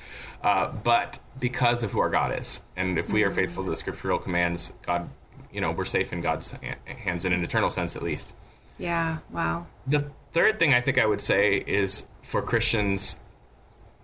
uh, 0.42 0.70
but 0.70 1.18
because 1.40 1.82
of 1.82 1.92
who 1.92 2.00
our 2.00 2.10
God 2.10 2.38
is. 2.38 2.60
And 2.76 2.98
if 2.98 3.10
we 3.10 3.24
are 3.24 3.30
mm. 3.30 3.36
faithful 3.36 3.64
to 3.64 3.70
the 3.70 3.76
scriptural 3.76 4.18
commands, 4.18 4.72
God, 4.84 5.08
you 5.52 5.60
know, 5.60 5.72
we're 5.72 5.84
safe 5.84 6.12
in 6.12 6.20
God's 6.20 6.54
hands 6.86 7.24
in 7.24 7.32
an 7.32 7.42
eternal 7.42 7.70
sense, 7.70 7.96
at 7.96 8.02
least. 8.02 8.34
Yeah. 8.78 9.18
Wow. 9.30 9.66
The 9.86 10.10
third 10.32 10.58
thing 10.58 10.74
I 10.74 10.80
think 10.80 10.98
I 10.98 11.06
would 11.06 11.20
say 11.20 11.56
is 11.56 12.04
for 12.22 12.42
Christians 12.42 13.18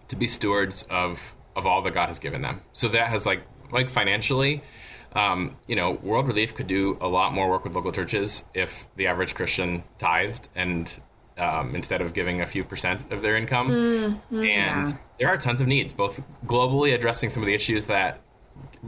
to 0.08 0.16
be 0.16 0.26
stewards 0.26 0.86
of 0.90 1.34
of 1.56 1.66
all 1.66 1.82
that 1.82 1.94
God 1.94 2.08
has 2.08 2.18
given 2.18 2.42
them. 2.42 2.60
So 2.72 2.88
that 2.88 3.08
has 3.08 3.26
like 3.26 3.42
like 3.70 3.88
financially 3.88 4.62
um, 5.14 5.56
you 5.66 5.76
know, 5.76 5.92
World 5.92 6.26
Relief 6.26 6.54
could 6.54 6.66
do 6.66 6.98
a 7.00 7.06
lot 7.08 7.32
more 7.32 7.48
work 7.48 7.64
with 7.64 7.74
local 7.74 7.92
churches 7.92 8.44
if 8.52 8.86
the 8.96 9.06
average 9.06 9.34
Christian 9.34 9.84
tithed 9.98 10.48
and 10.54 10.92
um, 11.38 11.74
instead 11.74 12.00
of 12.00 12.14
giving 12.14 12.40
a 12.40 12.46
few 12.46 12.64
percent 12.64 13.12
of 13.12 13.22
their 13.22 13.36
income. 13.36 13.68
Mm-hmm. 13.68 14.36
And 14.36 14.88
yeah. 14.88 14.96
there 15.18 15.28
are 15.28 15.36
tons 15.36 15.60
of 15.60 15.66
needs, 15.66 15.92
both 15.92 16.20
globally 16.46 16.94
addressing 16.94 17.30
some 17.30 17.42
of 17.42 17.46
the 17.46 17.54
issues 17.54 17.86
that 17.86 18.20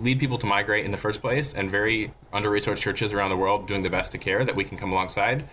lead 0.00 0.19
people 0.19 0.38
to 0.38 0.47
migrate 0.47 0.85
in 0.85 0.91
the 0.91 0.97
first 0.97 1.21
place, 1.21 1.55
and 1.55 1.71
very 1.71 2.12
under 2.33 2.50
resourced 2.50 2.79
churches 2.79 3.12
around 3.12 3.31
the 3.31 3.37
world 3.37 3.67
doing 3.67 3.83
the 3.83 3.91
best 3.91 4.12
to 4.12 4.19
care 4.19 4.45
that 4.45 4.55
we 4.55 4.65
can 4.65 4.76
come 4.76 4.93
alongside. 4.93 5.49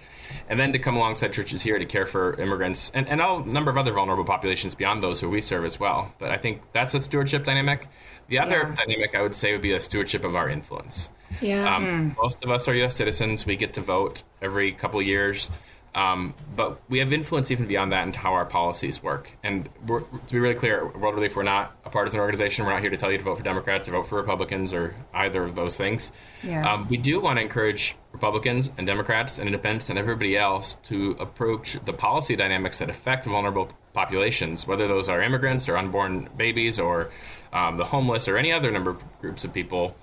And 0.49 0.59
then 0.59 0.73
to 0.73 0.79
come 0.79 0.95
alongside 0.95 1.33
churches 1.33 1.61
here 1.61 1.77
to 1.77 1.85
care 1.85 2.05
for 2.05 2.39
immigrants 2.39 2.91
and, 2.93 3.07
and 3.07 3.21
a 3.21 3.43
number 3.45 3.69
of 3.69 3.77
other 3.77 3.93
vulnerable 3.93 4.25
populations 4.25 4.73
beyond 4.73 5.03
those 5.03 5.19
who 5.19 5.29
we 5.29 5.41
serve 5.41 5.65
as 5.65 5.79
well. 5.79 6.13
But 6.17 6.31
I 6.31 6.37
think 6.37 6.61
that's 6.71 6.93
a 6.93 7.01
stewardship 7.01 7.43
dynamic. 7.43 7.87
The 8.27 8.39
other 8.39 8.67
yeah. 8.69 8.75
dynamic 8.75 9.15
I 9.15 9.21
would 9.21 9.35
say 9.35 9.51
would 9.51 9.61
be 9.61 9.73
a 9.73 9.81
stewardship 9.81 10.23
of 10.23 10.35
our 10.35 10.49
influence. 10.49 11.09
Yeah. 11.41 11.75
Um, 11.75 11.85
mm. 11.85 12.17
Most 12.21 12.43
of 12.43 12.51
us 12.51 12.67
are 12.67 12.75
U.S. 12.75 12.95
citizens. 12.95 13.45
We 13.45 13.55
get 13.55 13.73
to 13.73 13.81
vote 13.81 14.23
every 14.41 14.71
couple 14.71 15.01
years. 15.01 15.49
Um, 15.95 16.33
but 16.55 16.81
we 16.89 16.97
have 16.99 17.13
influence 17.13 17.51
even 17.51 17.67
beyond 17.67 17.91
that 17.91 18.05
into 18.07 18.17
how 18.17 18.33
our 18.33 18.45
policies 18.45 19.03
work. 19.03 19.31
And 19.43 19.69
to 19.87 20.03
be 20.31 20.39
really 20.39 20.55
clear, 20.55 20.87
World 20.87 21.13
Relief, 21.13 21.35
we're 21.35 21.43
not 21.43 21.75
a 21.85 21.89
partisan 21.89 22.19
organization. 22.19 22.65
We're 22.65 22.71
not 22.71 22.81
here 22.81 22.89
to 22.89 22.97
tell 22.97 23.11
you 23.11 23.19
to 23.19 23.23
vote 23.23 23.37
for 23.37 23.43
Democrats 23.43 23.87
or 23.87 23.91
vote 23.91 24.07
for 24.07 24.15
Republicans 24.15 24.73
or 24.73 24.95
either 25.13 25.43
of 25.43 25.53
those 25.55 25.77
things. 25.77 26.11
Yeah. 26.41 26.67
Um, 26.67 26.87
we 26.87 26.97
do 26.97 27.19
want 27.19 27.37
to 27.37 27.43
encourage 27.43 27.95
Republicans 28.11 28.71
and 28.77 28.87
Democrats 28.87 29.37
and 29.37 29.47
independents 29.47 29.89
and 29.89 29.99
everybody 29.99 30.35
else 30.35 30.75
to 30.83 31.15
approach 31.19 31.77
the 31.85 31.93
policy 31.93 32.35
dynamics 32.35 32.79
that 32.79 32.89
affect 32.89 33.25
vulnerable 33.25 33.69
populations, 33.93 34.65
whether 34.65 34.87
those 34.87 35.07
are 35.07 35.21
immigrants 35.21 35.69
or 35.69 35.77
unborn 35.77 36.27
babies 36.35 36.79
or 36.79 37.11
um, 37.53 37.77
the 37.77 37.85
homeless 37.85 38.27
or 38.27 38.35
any 38.35 38.51
other 38.51 38.71
number 38.71 38.89
of 38.89 39.21
groups 39.21 39.43
of 39.43 39.53
people, 39.53 39.95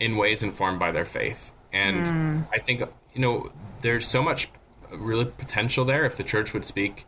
in 0.00 0.16
ways 0.16 0.42
informed 0.42 0.78
by 0.78 0.90
their 0.90 1.04
faith. 1.04 1.52
And 1.72 2.06
mm. 2.06 2.46
I 2.52 2.58
think, 2.58 2.80
you 3.12 3.20
know, 3.20 3.52
there's 3.82 4.06
so 4.06 4.22
much 4.22 4.48
really 4.98 5.24
potential 5.24 5.84
there 5.84 6.04
if 6.04 6.16
the 6.16 6.24
church 6.24 6.52
would 6.52 6.64
speak 6.64 7.06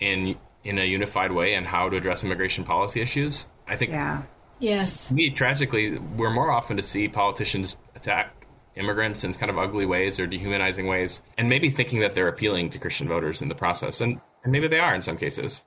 in 0.00 0.36
in 0.64 0.78
a 0.78 0.84
unified 0.84 1.32
way 1.32 1.54
and 1.54 1.66
how 1.66 1.88
to 1.88 1.96
address 1.96 2.24
immigration 2.24 2.64
policy 2.64 3.00
issues. 3.00 3.46
I 3.66 3.76
think. 3.76 3.92
Yeah. 3.92 4.22
Yes. 4.60 5.10
Me, 5.10 5.30
tragically, 5.30 5.98
we're 5.98 6.32
more 6.32 6.50
often 6.50 6.76
to 6.76 6.82
see 6.82 7.06
politicians 7.06 7.76
attack 7.94 8.46
immigrants 8.74 9.24
in 9.24 9.32
kind 9.34 9.50
of 9.50 9.58
ugly 9.58 9.86
ways 9.86 10.18
or 10.18 10.26
dehumanizing 10.26 10.86
ways, 10.86 11.22
and 11.36 11.48
maybe 11.48 11.70
thinking 11.70 12.00
that 12.00 12.14
they're 12.14 12.28
appealing 12.28 12.70
to 12.70 12.78
Christian 12.78 13.08
voters 13.08 13.42
in 13.42 13.48
the 13.48 13.54
process, 13.54 14.00
and, 14.00 14.20
and 14.42 14.52
maybe 14.52 14.68
they 14.68 14.78
are 14.78 14.94
in 14.94 15.02
some 15.02 15.16
cases. 15.16 15.64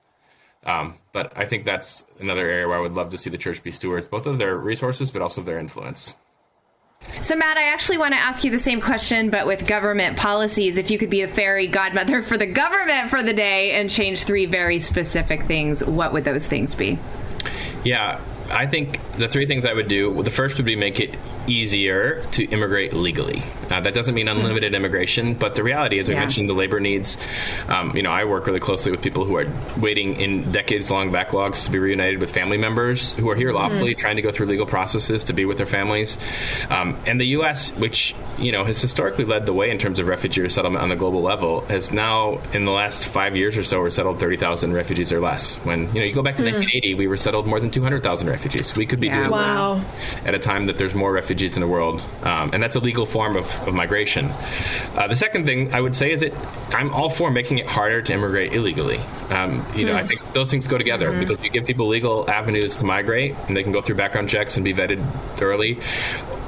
Um, 0.65 0.96
but 1.12 1.34
I 1.36 1.46
think 1.46 1.65
that's 1.65 2.06
another 2.20 2.48
area 2.48 2.68
where 2.68 2.77
I 2.77 2.82
would 2.82 2.94
love 2.94 3.10
to 3.12 3.18
see 3.18 3.30
the 3.30 3.38
church 3.38 3.63
be 3.63 3.72
stewards, 3.72 4.08
both 4.08 4.25
of 4.25 4.38
their 4.38 4.58
resources, 4.58 5.12
but 5.12 5.22
also 5.22 5.41
their 5.41 5.58
influence. 5.58 6.15
So, 7.22 7.36
Matt, 7.36 7.58
I 7.58 7.67
actually 7.67 7.98
want 7.98 8.13
to 8.13 8.20
ask 8.20 8.43
you 8.43 8.51
the 8.51 8.60
same 8.60 8.81
question, 8.81 9.29
but 9.29 9.46
with 9.46 9.67
government 9.67 10.17
policies. 10.17 10.77
If 10.77 10.89
you 10.89 10.98
could 10.98 11.10
be 11.10 11.22
a 11.22 11.27
fairy 11.27 11.67
godmother 11.67 12.22
for 12.22 12.38
the 12.38 12.48
government 12.48 13.10
for 13.10 13.22
the 13.22 13.34
day 13.34 13.74
and 13.74 13.89
change 13.89 14.24
three 14.24 14.46
very 14.46 14.79
specific 14.79 15.43
things, 15.43 15.84
what 15.84 16.13
would 16.13 16.24
those 16.24 16.48
things 16.48 16.74
be? 16.74 16.98
Yeah, 17.84 18.20
I 18.50 18.67
think 18.67 19.00
the 19.13 19.27
three 19.27 19.46
things 19.46 19.65
I 19.65 19.74
would 19.74 19.88
do 19.88 20.22
the 20.24 20.31
first 20.31 20.58
would 20.58 20.65
be 20.65 20.75
make 20.75 21.00
it 21.00 21.15
easier 21.48 22.24
to 22.31 22.45
immigrate 22.45 22.93
legally. 22.93 23.43
Uh, 23.69 23.79
that 23.81 23.93
doesn't 23.93 24.15
mean 24.15 24.27
unlimited 24.27 24.74
immigration, 24.74 25.33
but 25.33 25.55
the 25.55 25.63
reality 25.63 25.98
is, 25.98 26.07
we 26.07 26.13
yeah. 26.13 26.19
mentioned 26.19 26.50
the 26.50 26.53
labor 26.53 26.79
needs. 26.79 27.17
Um, 27.67 27.95
you 27.95 28.03
know, 28.03 28.12
I 28.12 28.25
work 28.25 28.45
really 28.45 28.60
closely 28.60 28.91
with 28.91 29.01
people 29.01 29.25
who 29.25 29.38
are 29.38 29.48
waiting 29.77 30.15
in 30.15 30.51
decades-long 30.51 31.12
backlogs 31.12 31.65
to 31.65 31.71
be 31.71 31.79
reunited 31.79 32.19
with 32.19 32.31
family 32.31 32.57
members 32.57 33.13
who 33.13 33.29
are 33.29 33.36
here 33.36 33.51
lawfully, 33.51 33.91
mm-hmm. 33.91 34.00
trying 34.00 34.15
to 34.17 34.21
go 34.21 34.31
through 34.31 34.48
legal 34.48 34.65
processes 34.65 35.24
to 35.25 35.33
be 35.33 35.45
with 35.45 35.57
their 35.57 35.65
families. 35.65 36.17
Um, 36.69 36.98
and 37.05 37.19
the 37.19 37.27
U.S., 37.27 37.71
which 37.77 38.13
you 38.38 38.51
know 38.51 38.63
has 38.63 38.81
historically 38.81 39.25
led 39.25 39.45
the 39.45 39.53
way 39.53 39.71
in 39.71 39.77
terms 39.77 40.00
of 40.00 40.07
refugee 40.07 40.41
resettlement 40.41 40.83
on 40.83 40.89
the 40.89 40.95
global 40.95 41.21
level, 41.21 41.62
has 41.62 41.91
now, 41.91 42.41
in 42.53 42.65
the 42.65 42.71
last 42.71 43.07
five 43.07 43.36
years 43.36 43.57
or 43.57 43.63
so, 43.63 43.79
resettled 43.79 44.19
30,000 44.19 44.74
refugees 44.74 45.12
or 45.12 45.19
less. 45.19 45.55
When 45.57 45.88
you 45.93 46.01
know 46.01 46.05
you 46.05 46.13
go 46.13 46.21
back 46.21 46.36
to 46.38 46.43
mm. 46.43 46.53
1980, 46.53 46.95
we 46.95 47.07
resettled 47.07 47.48
more 47.48 47.60
than 47.60 47.71
200,000 47.71 48.27
refugees. 48.27 48.75
We 48.75 48.86
could 48.86 49.00
be 49.00 49.07
yeah. 49.07 49.19
doing 49.19 49.31
wow. 49.31 49.83
at 50.25 50.36
a 50.36 50.39
time 50.39 50.65
that 50.67 50.77
there's 50.77 50.93
more 50.93 51.12
refugees 51.12 51.30
refugees 51.31 51.55
in 51.55 51.61
the 51.61 51.67
world, 51.67 52.01
um, 52.23 52.50
and 52.53 52.61
that's 52.61 52.75
a 52.75 52.79
legal 52.79 53.05
form 53.05 53.38
of, 53.38 53.45
of 53.65 53.73
migration. 53.73 54.25
Uh, 54.95 55.07
the 55.07 55.15
second 55.15 55.45
thing 55.45 55.73
I 55.73 55.79
would 55.79 55.95
say 55.95 56.11
is 56.11 56.19
that 56.19 56.33
I'm 56.73 56.93
all 56.93 57.09
for 57.09 57.31
making 57.31 57.59
it 57.59 57.67
harder 57.67 58.01
to 58.01 58.13
immigrate 58.13 58.53
illegally. 58.53 58.97
Um, 59.29 59.65
you 59.73 59.85
know, 59.85 59.95
I 59.95 60.01
hmm. 60.01 60.07
think 60.07 60.33
those 60.33 60.51
things 60.51 60.67
go 60.67 60.77
together 60.77 61.09
mm-hmm. 61.09 61.21
because 61.21 61.41
you 61.41 61.50
give 61.50 61.65
people 61.65 61.88
legal 61.88 62.29
avenues 62.29 62.75
to 62.77 62.85
migrate, 62.85 63.35
and 63.47 63.55
they 63.55 63.63
can 63.63 63.71
go 63.71 63.81
through 63.81 63.95
background 63.95 64.29
checks 64.29 64.57
and 64.57 64.65
be 64.65 64.73
vetted 64.73 65.01
thoroughly 65.38 65.79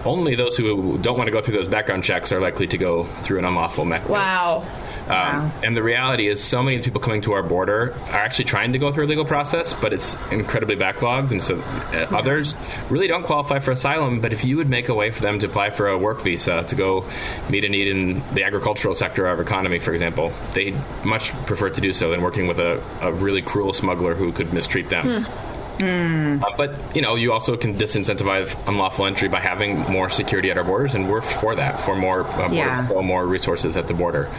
only 0.05 0.35
those 0.35 0.57
who 0.57 0.97
don't 0.97 1.17
want 1.17 1.27
to 1.27 1.31
go 1.31 1.41
through 1.41 1.53
those 1.53 1.69
background 1.69 2.03
checks 2.03 2.33
are 2.33 2.41
likely 2.41 2.67
to 2.67 2.77
go 2.77 3.05
through 3.21 3.39
an 3.39 3.45
unlawful 3.45 3.85
mechanism. 3.85 4.15
Wow. 4.15 4.65
Um, 5.03 5.09
wow. 5.09 5.51
And 5.63 5.75
the 5.75 5.83
reality 5.83 6.27
is, 6.27 6.43
so 6.43 6.63
many 6.63 6.81
people 6.81 7.01
coming 7.01 7.21
to 7.21 7.33
our 7.33 7.43
border 7.43 7.93
are 8.07 8.19
actually 8.19 8.45
trying 8.45 8.73
to 8.73 8.79
go 8.79 8.91
through 8.91 9.05
a 9.05 9.07
legal 9.07 9.25
process, 9.25 9.73
but 9.73 9.93
it's 9.93 10.17
incredibly 10.31 10.75
backlogged. 10.75 11.31
And 11.31 11.43
so 11.43 11.59
uh, 11.59 12.07
others 12.11 12.55
really 12.89 13.07
don't 13.07 13.23
qualify 13.23 13.59
for 13.59 13.71
asylum. 13.71 14.21
But 14.21 14.33
if 14.33 14.45
you 14.45 14.57
would 14.57 14.69
make 14.69 14.89
a 14.89 14.93
way 14.93 15.11
for 15.11 15.21
them 15.21 15.39
to 15.39 15.47
apply 15.47 15.71
for 15.71 15.87
a 15.87 15.97
work 15.97 16.21
visa 16.21 16.63
to 16.63 16.75
go 16.75 17.05
meet 17.49 17.65
a 17.65 17.69
need 17.69 17.87
in 17.87 18.23
the 18.33 18.43
agricultural 18.43 18.93
sector 18.93 19.27
of 19.27 19.37
our 19.37 19.43
economy, 19.43 19.79
for 19.79 19.93
example, 19.93 20.31
they 20.53 20.71
much 21.03 21.31
prefer 21.45 21.69
to 21.69 21.81
do 21.81 21.91
so 21.91 22.09
than 22.09 22.21
working 22.21 22.47
with 22.47 22.59
a, 22.59 22.81
a 23.01 23.11
really 23.11 23.41
cruel 23.41 23.73
smuggler 23.73 24.15
who 24.15 24.31
could 24.31 24.53
mistreat 24.53 24.89
them. 24.89 25.23
Hmm. 25.23 25.49
Mm. 25.79 26.41
Uh, 26.41 26.55
but 26.55 26.95
you 26.95 27.01
know, 27.01 27.15
you 27.15 27.33
also 27.33 27.57
can 27.57 27.73
disincentivize 27.73 28.55
unlawful 28.67 29.05
entry 29.05 29.27
by 29.27 29.39
having 29.39 29.79
more 29.91 30.09
security 30.09 30.51
at 30.51 30.57
our 30.57 30.63
borders, 30.63 30.93
and 30.93 31.09
we're 31.09 31.21
for 31.21 31.55
that, 31.55 31.81
for 31.81 31.95
more 31.95 32.25
uh, 32.25 32.51
yeah. 32.51 32.87
more 32.89 33.25
resources 33.25 33.75
at 33.75 33.87
the 33.87 33.93
border. 33.93 34.29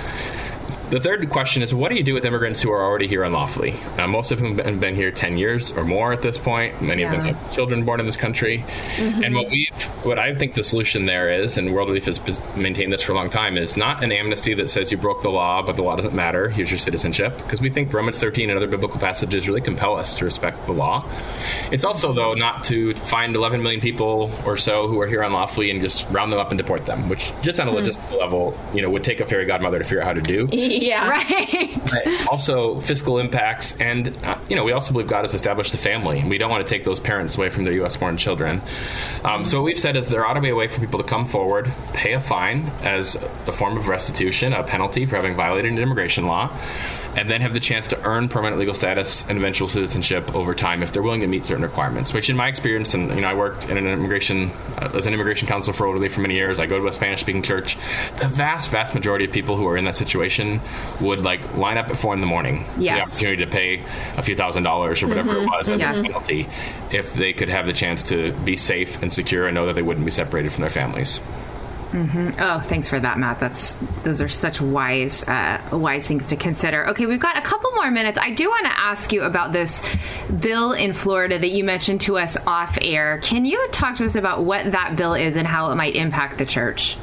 The 0.94 1.00
third 1.00 1.28
question 1.28 1.60
is 1.64 1.74
what 1.74 1.88
do 1.88 1.96
you 1.96 2.04
do 2.04 2.14
with 2.14 2.24
immigrants 2.24 2.62
who 2.62 2.70
are 2.70 2.80
already 2.80 3.08
here 3.08 3.24
unlawfully? 3.24 3.74
Uh, 3.98 4.06
most 4.06 4.30
of 4.30 4.38
them 4.38 4.56
have 4.58 4.78
been 4.78 4.94
here 4.94 5.10
10 5.10 5.36
years 5.36 5.72
or 5.72 5.82
more 5.82 6.12
at 6.12 6.22
this 6.22 6.38
point. 6.38 6.80
Many 6.80 7.02
yeah. 7.02 7.10
of 7.12 7.16
them 7.16 7.34
have 7.34 7.52
children 7.52 7.84
born 7.84 7.98
in 7.98 8.06
this 8.06 8.16
country. 8.16 8.58
Mm-hmm. 8.94 9.24
And 9.24 9.34
what 9.34 9.50
we 9.50 9.68
what 10.04 10.20
I 10.20 10.36
think 10.36 10.54
the 10.54 10.62
solution 10.62 11.06
there 11.06 11.28
is, 11.28 11.58
and 11.58 11.74
World 11.74 11.88
Relief 11.88 12.04
has 12.04 12.20
maintained 12.54 12.92
this 12.92 13.02
for 13.02 13.10
a 13.10 13.16
long 13.16 13.28
time, 13.28 13.58
is 13.58 13.76
not 13.76 14.04
an 14.04 14.12
amnesty 14.12 14.54
that 14.54 14.70
says 14.70 14.92
you 14.92 14.96
broke 14.96 15.22
the 15.22 15.30
law, 15.30 15.62
but 15.62 15.74
the 15.74 15.82
law 15.82 15.96
doesn't 15.96 16.14
matter. 16.14 16.48
Here's 16.48 16.70
your 16.70 16.78
citizenship. 16.78 17.38
Because 17.38 17.60
we 17.60 17.70
think 17.70 17.92
Romans 17.92 18.20
13 18.20 18.48
and 18.48 18.56
other 18.56 18.68
biblical 18.68 19.00
passages 19.00 19.48
really 19.48 19.62
compel 19.62 19.96
us 19.96 20.14
to 20.18 20.24
respect 20.24 20.64
the 20.66 20.72
law. 20.72 21.04
It's 21.72 21.84
also, 21.84 22.12
though, 22.12 22.34
not 22.34 22.62
to 22.64 22.94
find 22.94 23.34
11 23.34 23.64
million 23.64 23.80
people 23.80 24.30
or 24.46 24.56
so 24.56 24.86
who 24.86 25.00
are 25.00 25.08
here 25.08 25.22
unlawfully 25.22 25.72
and 25.72 25.80
just 25.80 26.08
round 26.10 26.30
them 26.30 26.38
up 26.38 26.52
and 26.52 26.58
deport 26.58 26.86
them, 26.86 27.08
which 27.08 27.32
just 27.42 27.58
on 27.58 27.66
a 27.66 27.72
mm. 27.72 27.82
logistical 27.82 28.20
level, 28.20 28.56
you 28.72 28.80
know, 28.80 28.90
would 28.90 29.02
take 29.02 29.18
a 29.18 29.26
fairy 29.26 29.44
godmother 29.44 29.80
to 29.80 29.84
figure 29.84 30.00
out 30.00 30.06
how 30.06 30.12
to 30.12 30.22
do. 30.22 30.48
Yeah. 30.94 31.08
Right. 31.08 31.80
But 31.90 32.28
also 32.28 32.78
fiscal 32.80 33.18
impacts. 33.18 33.74
And, 33.78 34.08
uh, 34.22 34.38
you 34.50 34.56
know, 34.56 34.64
we 34.64 34.72
also 34.72 34.92
believe 34.92 35.08
God 35.08 35.22
has 35.22 35.32
established 35.32 35.72
the 35.72 35.78
family. 35.78 36.18
And 36.18 36.28
we 36.28 36.36
don't 36.36 36.50
want 36.50 36.66
to 36.66 36.70
take 36.70 36.84
those 36.84 37.00
parents 37.00 37.38
away 37.38 37.48
from 37.48 37.64
their 37.64 37.72
U.S. 37.74 37.96
born 37.96 38.18
children. 38.18 38.60
Um, 39.24 39.46
so 39.46 39.58
what 39.58 39.64
we've 39.64 39.78
said 39.78 39.96
is 39.96 40.10
there 40.10 40.26
ought 40.26 40.34
to 40.34 40.42
be 40.42 40.50
a 40.50 40.54
way 40.54 40.68
for 40.68 40.80
people 40.80 40.98
to 40.98 41.06
come 41.06 41.24
forward, 41.26 41.74
pay 41.94 42.12
a 42.12 42.20
fine 42.20 42.66
as 42.82 43.16
a 43.46 43.52
form 43.52 43.78
of 43.78 43.88
restitution, 43.88 44.52
a 44.52 44.62
penalty 44.62 45.06
for 45.06 45.16
having 45.16 45.34
violated 45.34 45.72
an 45.72 45.78
immigration 45.78 46.26
law 46.26 46.54
and 47.16 47.30
then 47.30 47.40
have 47.40 47.54
the 47.54 47.60
chance 47.60 47.88
to 47.88 48.02
earn 48.02 48.28
permanent 48.28 48.58
legal 48.58 48.74
status 48.74 49.24
and 49.28 49.38
eventual 49.38 49.68
citizenship 49.68 50.34
over 50.34 50.54
time 50.54 50.82
if 50.82 50.92
they're 50.92 51.02
willing 51.02 51.20
to 51.20 51.26
meet 51.26 51.44
certain 51.44 51.62
requirements. 51.62 52.12
Which, 52.12 52.30
in 52.30 52.36
my 52.36 52.48
experience, 52.48 52.94
and 52.94 53.08
you 53.10 53.20
know, 53.20 53.28
I 53.28 53.34
worked 53.34 53.68
in 53.68 53.76
an 53.76 53.86
immigration 53.86 54.50
uh, 54.78 54.90
as 54.94 55.06
an 55.06 55.14
immigration 55.14 55.48
counselor 55.48 55.74
for 55.74 55.88
World 55.88 56.10
for 56.12 56.20
many 56.20 56.34
years. 56.34 56.58
I 56.58 56.66
go 56.66 56.78
to 56.78 56.86
a 56.86 56.92
Spanish-speaking 56.92 57.42
church. 57.42 57.76
The 58.18 58.28
vast, 58.28 58.70
vast 58.70 58.94
majority 58.94 59.26
of 59.26 59.32
people 59.32 59.56
who 59.56 59.66
are 59.66 59.76
in 59.76 59.84
that 59.84 59.96
situation 59.96 60.60
would 61.00 61.20
like 61.20 61.56
line 61.56 61.78
up 61.78 61.88
at 61.88 61.96
four 61.96 62.14
in 62.14 62.20
the 62.20 62.26
morning 62.26 62.64
yes. 62.78 62.78
for 62.78 62.80
the 62.80 63.00
opportunity 63.02 63.44
to 63.44 63.50
pay 63.50 63.82
a 64.16 64.22
few 64.22 64.36
thousand 64.36 64.62
dollars 64.62 65.02
or 65.02 65.08
whatever 65.08 65.32
mm-hmm. 65.32 65.44
it 65.44 65.50
was 65.50 65.68
as 65.68 65.80
yes. 65.80 65.98
a 65.98 66.02
penalty 66.02 66.48
if 66.90 67.14
they 67.14 67.32
could 67.32 67.48
have 67.48 67.66
the 67.66 67.72
chance 67.72 68.02
to 68.04 68.32
be 68.44 68.56
safe 68.56 69.02
and 69.02 69.12
secure 69.12 69.46
and 69.46 69.54
know 69.54 69.66
that 69.66 69.74
they 69.74 69.82
wouldn't 69.82 70.04
be 70.04 70.10
separated 70.10 70.52
from 70.52 70.62
their 70.62 70.70
families. 70.70 71.20
Mm-hmm. 71.94 72.42
Oh, 72.42 72.58
thanks 72.58 72.88
for 72.88 72.98
that, 72.98 73.18
Matt. 73.20 73.38
That's 73.38 73.74
those 74.02 74.20
are 74.20 74.28
such 74.28 74.60
wise, 74.60 75.22
uh, 75.28 75.60
wise 75.70 76.04
things 76.04 76.26
to 76.28 76.36
consider. 76.36 76.88
Okay, 76.88 77.06
we've 77.06 77.20
got 77.20 77.38
a 77.38 77.42
couple 77.42 77.70
more 77.70 77.88
minutes. 77.88 78.18
I 78.18 78.32
do 78.32 78.48
want 78.48 78.66
to 78.66 78.76
ask 78.76 79.12
you 79.12 79.22
about 79.22 79.52
this 79.52 79.80
bill 80.40 80.72
in 80.72 80.92
Florida 80.92 81.38
that 81.38 81.50
you 81.52 81.62
mentioned 81.62 82.00
to 82.02 82.18
us 82.18 82.36
off 82.48 82.76
air. 82.82 83.20
Can 83.22 83.44
you 83.44 83.68
talk 83.70 83.96
to 83.98 84.04
us 84.04 84.16
about 84.16 84.42
what 84.44 84.72
that 84.72 84.96
bill 84.96 85.14
is 85.14 85.36
and 85.36 85.46
how 85.46 85.70
it 85.70 85.76
might 85.76 85.94
impact 85.94 86.38
the 86.38 86.46
church? 86.46 86.96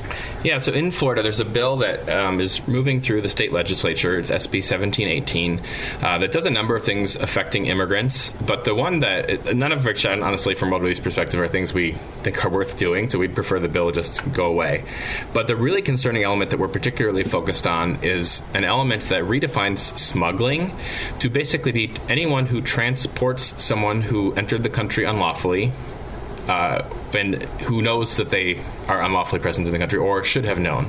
Yeah, 0.43 0.57
so 0.57 0.71
in 0.71 0.89
Florida, 0.89 1.21
there's 1.21 1.39
a 1.39 1.45
bill 1.45 1.77
that 1.77 2.10
um, 2.10 2.41
is 2.41 2.67
moving 2.67 3.00
through 3.00 3.21
the 3.21 3.29
state 3.29 3.53
legislature. 3.53 4.17
It's 4.17 4.31
SB 4.31 4.63
1718 4.63 5.62
uh, 6.01 6.17
that 6.17 6.31
does 6.31 6.48
a 6.48 6.50
number 6.50 6.75
of 6.75 6.83
things 6.83 7.15
affecting 7.15 7.67
immigrants, 7.67 8.31
but 8.48 8.63
the 8.63 8.74
one 8.74 9.01
that 9.01 9.55
none 9.55 9.71
of 9.71 9.86
which, 9.86 10.03
honestly, 10.03 10.55
from 10.55 10.74
Relief's 10.74 11.00
perspective, 11.00 11.39
are 11.39 11.48
things 11.48 11.74
we 11.74 11.91
think 12.24 12.43
are 12.43 12.50
worth 12.50 12.75
doing. 12.77 13.07
So 13.07 13.19
we'd 13.19 13.36
prefer 13.36 13.60
the 13.60 13.67
bill 13.67 13.91
just 13.91 14.33
go 14.33 14.45
away. 14.45 14.83
But 15.31 15.45
the 15.45 15.55
really 15.55 15.83
concerning 15.83 16.24
element 16.24 16.50
that 16.50 16.60
we're 16.60 16.69
particularly 16.69 17.24
focused 17.24 17.67
on 17.67 18.03
is 18.03 18.41
an 18.55 18.63
element 18.63 19.03
that 19.10 19.25
redefines 19.25 19.95
smuggling 19.95 20.75
to 21.19 21.29
basically 21.29 21.71
be 21.71 21.93
anyone 22.10 22.48
who 22.48 22.62
transports 22.62 23.63
someone 23.63 24.01
who 24.01 24.33
entered 24.33 24.63
the 24.63 24.69
country 24.69 25.05
unlawfully 25.05 25.71
uh, 26.48 26.83
and 27.13 27.36
who 27.62 27.81
knows 27.81 28.17
that 28.17 28.31
they 28.31 28.62
are 28.88 29.01
unlawfully 29.01 29.39
present 29.39 29.67
in 29.67 29.74
the 29.74 29.79
country 29.79 30.00
or 30.00 30.24
should 30.24 30.45
have 30.45 30.60
known. 30.60 30.86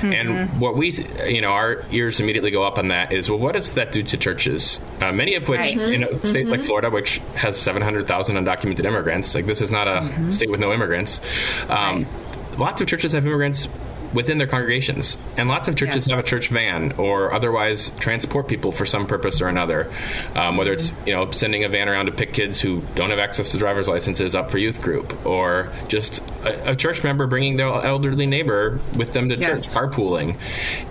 Mm-hmm. 0.00 0.12
And 0.12 0.60
what 0.60 0.76
we, 0.76 0.92
you 1.26 1.40
know, 1.40 1.50
our 1.50 1.84
ears 1.92 2.20
immediately 2.20 2.50
go 2.50 2.64
up 2.64 2.78
on 2.78 2.88
that 2.88 3.12
is, 3.12 3.30
well, 3.30 3.38
what 3.38 3.52
does 3.52 3.74
that 3.74 3.92
do 3.92 4.02
to 4.02 4.16
churches? 4.16 4.80
Uh, 5.00 5.14
many 5.14 5.34
of 5.34 5.48
which, 5.48 5.60
right. 5.60 5.76
in 5.76 6.02
a 6.02 6.08
mm-hmm. 6.08 6.26
state 6.26 6.42
mm-hmm. 6.44 6.52
like 6.52 6.64
Florida, 6.64 6.90
which 6.90 7.18
has 7.34 7.56
700,000 7.60 8.36
undocumented 8.36 8.84
immigrants, 8.84 9.34
like 9.34 9.46
this 9.46 9.62
is 9.62 9.70
not 9.70 9.88
a 9.88 10.02
mm-hmm. 10.02 10.32
state 10.32 10.50
with 10.50 10.60
no 10.60 10.72
immigrants. 10.72 11.20
Um, 11.68 12.04
right. 12.04 12.58
Lots 12.58 12.80
of 12.80 12.86
churches 12.86 13.12
have 13.12 13.26
immigrants 13.26 13.68
within 14.12 14.38
their 14.38 14.46
congregations. 14.46 15.16
And 15.36 15.48
lots 15.48 15.68
of 15.68 15.76
churches 15.76 16.06
yes. 16.06 16.16
have 16.16 16.24
a 16.24 16.28
church 16.28 16.48
van 16.48 16.92
or 16.92 17.32
otherwise 17.32 17.90
transport 17.98 18.48
people 18.48 18.72
for 18.72 18.86
some 18.86 19.06
purpose 19.06 19.40
or 19.40 19.48
another. 19.48 19.90
Um, 20.34 20.56
whether 20.56 20.72
it's 20.72 20.94
you 21.06 21.12
know 21.12 21.30
sending 21.30 21.64
a 21.64 21.68
van 21.68 21.88
around 21.88 22.06
to 22.06 22.12
pick 22.12 22.32
kids 22.32 22.60
who 22.60 22.82
don't 22.94 23.10
have 23.10 23.18
access 23.18 23.52
to 23.52 23.58
driver's 23.58 23.88
licenses 23.88 24.34
up 24.34 24.50
for 24.50 24.58
youth 24.58 24.82
group, 24.82 25.26
or 25.26 25.72
just 25.88 26.22
a, 26.44 26.72
a 26.72 26.76
church 26.76 27.02
member 27.02 27.26
bringing 27.26 27.56
their 27.56 27.68
elderly 27.68 28.26
neighbor 28.26 28.80
with 28.96 29.12
them 29.12 29.28
to 29.28 29.36
yes. 29.36 29.46
church, 29.46 29.74
carpooling. 29.74 30.38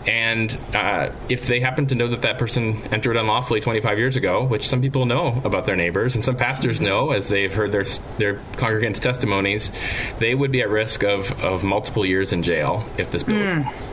And 0.07 0.57
uh, 0.73 1.11
if 1.29 1.47
they 1.47 1.59
happen 1.59 1.87
to 1.87 1.95
know 1.95 2.07
that 2.09 2.23
that 2.23 2.39
person 2.39 2.81
entered 2.91 3.17
unlawfully 3.17 3.61
25 3.61 3.97
years 3.97 4.15
ago, 4.15 4.43
which 4.43 4.67
some 4.67 4.81
people 4.81 5.05
know 5.05 5.41
about 5.43 5.65
their 5.65 5.75
neighbors, 5.75 6.15
and 6.15 6.25
some 6.25 6.35
pastors 6.35 6.77
mm-hmm. 6.77 6.85
know 6.85 7.11
as 7.11 7.27
they've 7.27 7.53
heard 7.53 7.71
their 7.71 7.85
their 8.17 8.35
congregants' 8.53 8.99
testimonies, 8.99 9.71
they 10.19 10.33
would 10.33 10.51
be 10.51 10.61
at 10.61 10.69
risk 10.69 11.03
of, 11.03 11.31
of 11.43 11.63
multiple 11.63 12.05
years 12.05 12.33
in 12.33 12.43
jail 12.43 12.83
if 12.97 13.10
this 13.11 13.23
bill. 13.23 13.35
Mm. 13.35 13.91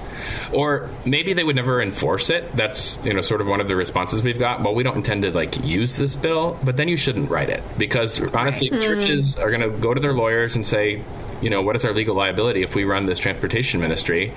Or 0.52 0.88
maybe 1.04 1.33
they 1.35 1.44
would 1.44 1.57
never 1.57 1.81
enforce 1.81 2.31
it. 2.31 2.50
That's 2.57 2.98
you 3.04 3.12
know 3.12 3.20
sort 3.20 3.40
of 3.40 3.46
one 3.46 3.61
of 3.61 3.68
the 3.68 3.76
responses 3.76 4.22
we've 4.22 4.38
got. 4.38 4.62
Well, 4.62 4.74
we 4.74 4.83
don't 4.83 4.96
intend 4.96 5.22
to 5.22 5.31
like 5.31 5.62
use 5.64 5.96
this 5.96 6.16
bill, 6.16 6.59
but 6.62 6.76
then 6.76 6.88
you 6.88 6.96
shouldn't 6.96 7.31
write 7.31 7.50
it 7.50 7.62
because 7.76 8.20
honestly, 8.35 8.70
right. 8.70 8.81
churches 8.81 9.37
mm. 9.37 9.42
are 9.42 9.50
going 9.50 9.61
to 9.61 9.70
go 9.70 9.94
to 9.94 10.00
their 10.00 10.14
lawyers 10.14 10.57
and 10.57 10.66
say, 10.66 11.02
you 11.40 11.50
know, 11.50 11.62
what 11.62 11.76
is 11.76 11.85
our 11.85 11.92
legal 11.92 12.14
liability 12.14 12.62
if 12.62 12.74
we 12.74 12.85
run 12.85 13.07
this 13.07 13.18
transportation 13.18 13.81
ministry? 13.81 14.33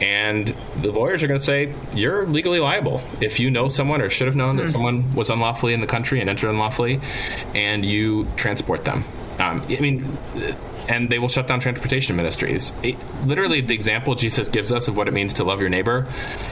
And 0.00 0.54
the 0.76 0.90
lawyers 0.90 1.22
are 1.22 1.28
going 1.28 1.38
to 1.38 1.44
say, 1.44 1.72
you're 1.94 2.26
legally 2.26 2.58
liable 2.58 3.02
if 3.20 3.38
you 3.38 3.50
know 3.50 3.68
someone 3.68 4.00
or 4.00 4.10
should 4.10 4.26
have 4.26 4.36
known 4.36 4.56
mm-hmm. 4.56 4.66
that 4.66 4.72
someone 4.72 5.10
was 5.12 5.30
unlawfully 5.30 5.74
in 5.74 5.80
the 5.80 5.86
country 5.86 6.20
and 6.20 6.28
entered 6.28 6.50
unlawfully, 6.50 7.00
and 7.54 7.84
you 7.84 8.26
transport 8.36 8.84
them. 8.84 9.04
Um, 9.38 9.62
I 9.68 9.80
mean, 9.80 10.18
and 10.88 11.08
they 11.08 11.18
will 11.18 11.28
shut 11.28 11.46
down 11.46 11.60
transportation 11.60 12.16
ministries. 12.16 12.72
It, 12.82 12.96
literally, 13.24 13.60
the 13.60 13.74
example 13.74 14.14
Jesus 14.14 14.48
gives 14.48 14.72
us 14.72 14.88
of 14.88 14.96
what 14.96 15.08
it 15.08 15.12
means 15.12 15.34
to 15.34 15.44
love 15.44 15.60
your 15.60 15.70
neighbor 15.70 16.06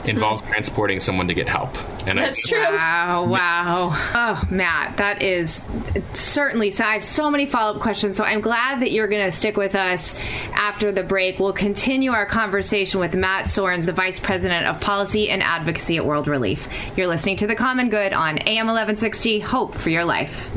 involves 0.05 0.43
mm-hmm. 0.43 0.51
transporting 0.51 1.01
someone 1.01 1.29
to 1.29 1.35
get 1.35 1.49
help. 1.49 1.77
And 2.07 2.19
That's 2.19 2.45
I, 2.47 2.49
true. 2.49 2.77
Wow, 2.77 3.25
wow. 3.27 3.91
Oh, 4.15 4.49
Matt, 4.51 4.97
that 4.99 5.23
is 5.23 5.65
certainly. 6.13 6.71
So 6.71 6.85
I 6.85 6.95
have 6.95 7.05
so 7.05 7.31
many 7.31 7.47
follow 7.47 7.77
up 7.77 7.83
questions. 7.83 8.17
So 8.17 8.25
I'm 8.25 8.41
glad 8.41 8.83
that 8.83 8.93
you're 8.93 9.09
going 9.09 9.25
to 9.25 9.33
stick 9.33 9.57
with 9.57 9.75
us 9.75 10.19
after 10.55 10.93
the 10.93 11.03
break. 11.03 11.39
We'll 11.39 11.53
continue 11.53 12.13
our 12.13 12.27
conversation 12.27 13.01
with 13.01 13.15
Matt 13.15 13.47
Soerens, 13.47 13.87
the 13.87 13.93
Vice 13.93 14.19
President 14.19 14.67
of 14.67 14.81
Policy 14.81 15.31
and 15.31 15.43
Advocacy 15.43 15.97
at 15.97 16.07
World 16.07 16.29
Relief. 16.29 16.69
You're 16.97 17.07
listening 17.09 17.37
to 17.39 17.47
The 17.47 17.57
Common 17.57 17.91
Good 17.91 18.13
on 18.13 18.39
AM 18.39 18.67
1160. 18.67 19.41
Hope 19.41 19.75
for 19.75 19.91
your 19.91 20.05
life. 20.05 20.51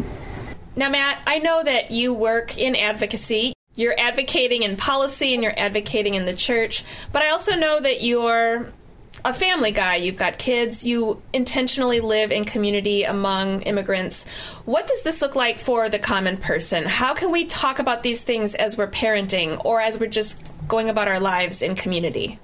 Now, 0.75 0.89
Matt, 0.89 1.23
I 1.25 1.39
know 1.39 1.63
that 1.63 1.91
you 1.91 2.13
work 2.13 2.57
in 2.57 2.75
advocacy. 2.75 3.54
You're 3.75 3.99
advocating 3.99 4.63
in 4.63 4.77
policy 4.77 5.33
and 5.33 5.43
you're 5.43 5.57
advocating 5.57 6.15
in 6.15 6.25
the 6.25 6.35
church, 6.35 6.83
but 7.11 7.21
I 7.21 7.29
also 7.29 7.55
know 7.55 7.79
that 7.81 8.01
you're 8.01 8.71
a 9.23 9.33
family 9.33 9.71
guy. 9.71 9.95
You've 9.95 10.17
got 10.17 10.37
kids. 10.37 10.85
You 10.85 11.21
intentionally 11.33 11.99
live 11.99 12.31
in 12.31 12.45
community 12.45 13.03
among 13.03 13.63
immigrants. 13.63 14.25
What 14.65 14.87
does 14.87 15.01
this 15.03 15.21
look 15.21 15.35
like 15.35 15.57
for 15.57 15.89
the 15.89 15.99
common 15.99 16.37
person? 16.37 16.85
How 16.85 17.13
can 17.13 17.31
we 17.31 17.45
talk 17.45 17.79
about 17.79 18.03
these 18.03 18.21
things 18.21 18.55
as 18.55 18.77
we're 18.77 18.87
parenting 18.87 19.63
or 19.65 19.81
as 19.81 19.99
we're 19.99 20.07
just 20.07 20.51
going 20.67 20.89
about 20.89 21.07
our 21.07 21.19
lives 21.19 21.61
in 21.61 21.75
community? 21.75 22.39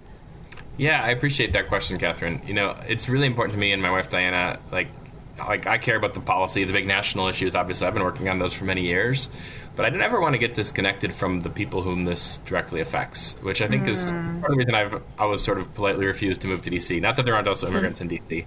Yeah, 0.77 1.01
I 1.03 1.11
appreciate 1.11 1.53
that 1.53 1.67
question, 1.67 1.97
Catherine. 1.97 2.41
You 2.45 2.55
know, 2.55 2.75
it's 2.87 3.07
really 3.07 3.27
important 3.27 3.53
to 3.53 3.59
me 3.59 3.71
and 3.71 3.81
my 3.81 3.91
wife 3.91 4.09
Diana. 4.09 4.59
Like, 4.71 4.87
like 5.37 5.67
I 5.67 5.77
care 5.77 5.95
about 5.95 6.13
the 6.13 6.19
policy, 6.19 6.63
the 6.63 6.73
big 6.73 6.87
national 6.87 7.27
issues. 7.27 7.55
Obviously, 7.55 7.87
I've 7.87 7.93
been 7.93 8.03
working 8.03 8.29
on 8.29 8.39
those 8.39 8.53
for 8.53 8.65
many 8.65 8.81
years, 8.81 9.29
but 9.75 9.85
I 9.85 9.89
never 9.89 10.19
want 10.19 10.33
to 10.33 10.39
get 10.39 10.53
disconnected 10.53 11.13
from 11.13 11.39
the 11.39 11.49
people 11.49 11.81
whom 11.81 12.05
this 12.05 12.39
directly 12.39 12.81
affects, 12.81 13.33
which 13.41 13.61
I 13.61 13.67
think 13.67 13.85
mm. 13.85 13.89
is 13.89 14.11
part 14.11 14.45
of 14.45 14.51
the 14.51 14.57
reason 14.57 14.75
I've 14.75 15.01
I 15.17 15.25
was 15.25 15.43
sort 15.43 15.57
of 15.57 15.73
politely 15.73 16.05
refused 16.05 16.41
to 16.41 16.47
move 16.47 16.61
to 16.63 16.69
DC. 16.69 17.01
Not 17.01 17.15
that 17.15 17.25
there 17.25 17.35
aren't 17.35 17.47
also 17.47 17.67
hmm. 17.67 17.73
immigrants 17.73 18.01
in 18.01 18.09
DC, 18.09 18.45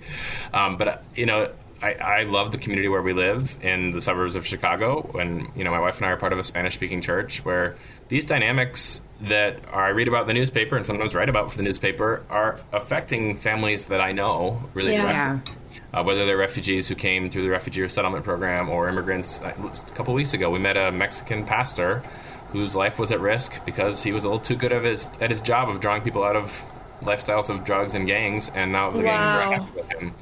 um, 0.53 0.77
but 0.77 1.05
you 1.15 1.27
know. 1.27 1.53
I, 1.83 1.93
I, 1.95 2.23
love 2.23 2.51
the 2.51 2.57
community 2.57 2.89
where 2.89 3.03
we 3.03 3.13
live 3.13 3.57
in 3.61 3.91
the 3.91 4.01
suburbs 4.01 4.37
of 4.37 4.47
Chicago. 4.47 5.03
And 5.19 5.51
you 5.55 5.65
know, 5.65 5.71
my 5.71 5.81
wife 5.81 5.99
and 5.99 6.07
I 6.07 6.11
are 6.11 6.17
part 6.17 6.33
of 6.33 6.39
a 6.39 6.45
Spanish-speaking 6.45 7.03
church 7.03 7.45
where 7.45 7.77
these 8.09 8.25
dynamics 8.25 9.03
that 9.23 9.59
I 9.71 9.89
read 9.89 10.09
about 10.09 10.23
in 10.23 10.29
the 10.29 10.35
newspaper 10.35 10.77
and 10.77 10.87
sometimes 10.87 11.15
write 11.15 11.29
about 11.29 11.51
for 11.51 11.59
the 11.59 11.63
newspaper 11.63 12.25
are 12.31 12.59
affecting 12.73 13.37
families 13.37 13.87
that 13.87 14.01
I 14.01 14.13
know 14.13 14.63
really 14.73 14.93
yeah. 14.93 15.35
directly 15.35 15.55
uh, 15.95 16.03
whether 16.03 16.27
they're 16.27 16.37
refugees 16.37 16.89
who 16.89 16.95
came 16.95 17.31
through 17.31 17.43
the 17.43 17.49
refugee 17.49 17.81
resettlement 17.81 18.25
program 18.25 18.69
or 18.69 18.89
immigrants. 18.89 19.41
A 19.41 19.53
couple 19.95 20.13
weeks 20.13 20.35
ago, 20.35 20.51
we 20.51 20.59
met 20.59 20.77
a 20.77 20.91
Mexican 20.91 21.45
pastor 21.47 22.03
whose 22.51 22.75
life 22.75 22.99
was 22.99 23.13
at 23.13 23.21
risk 23.21 23.65
because 23.65 24.03
he 24.03 24.13
was 24.13 24.25
a 24.25 24.29
little 24.29 24.45
too 24.45 24.57
good 24.57 24.73
of 24.73 24.83
his, 24.83 25.07
at 25.21 25.31
his 25.31 25.41
job 25.41 25.69
of 25.69 25.81
drawing 25.81 26.03
people 26.03 26.25
out 26.25 26.37
of 26.37 26.65
lifestyles 27.01 27.49
of 27.49 27.65
drugs 27.65 27.95
and 27.95 28.09
gangs, 28.09 28.51
and 28.55 28.73
now 28.73 28.91
the 28.91 28.99
wow. 28.99 29.05
gangs 29.05 29.31
are 29.31 29.83
after 29.83 29.99
him. 29.99 30.15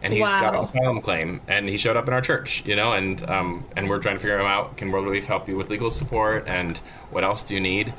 And 0.00 0.12
he's 0.12 0.22
wow. 0.22 0.40
got 0.40 0.54
a 0.54 0.60
asylum 0.62 1.00
claim, 1.00 1.40
and 1.48 1.68
he 1.68 1.76
showed 1.76 1.96
up 1.96 2.06
in 2.06 2.14
our 2.14 2.20
church, 2.20 2.64
you 2.64 2.76
know, 2.76 2.92
and 2.92 3.28
um, 3.28 3.64
and 3.76 3.88
we're 3.88 3.98
trying 3.98 4.14
to 4.14 4.20
figure 4.20 4.38
him 4.38 4.46
out. 4.46 4.76
Can 4.76 4.92
World 4.92 5.06
Relief 5.06 5.26
help 5.26 5.48
you 5.48 5.56
with 5.56 5.70
legal 5.70 5.90
support, 5.90 6.46
and 6.46 6.76
what 7.10 7.24
else 7.24 7.42
do 7.42 7.54
you 7.54 7.60
need? 7.60 7.92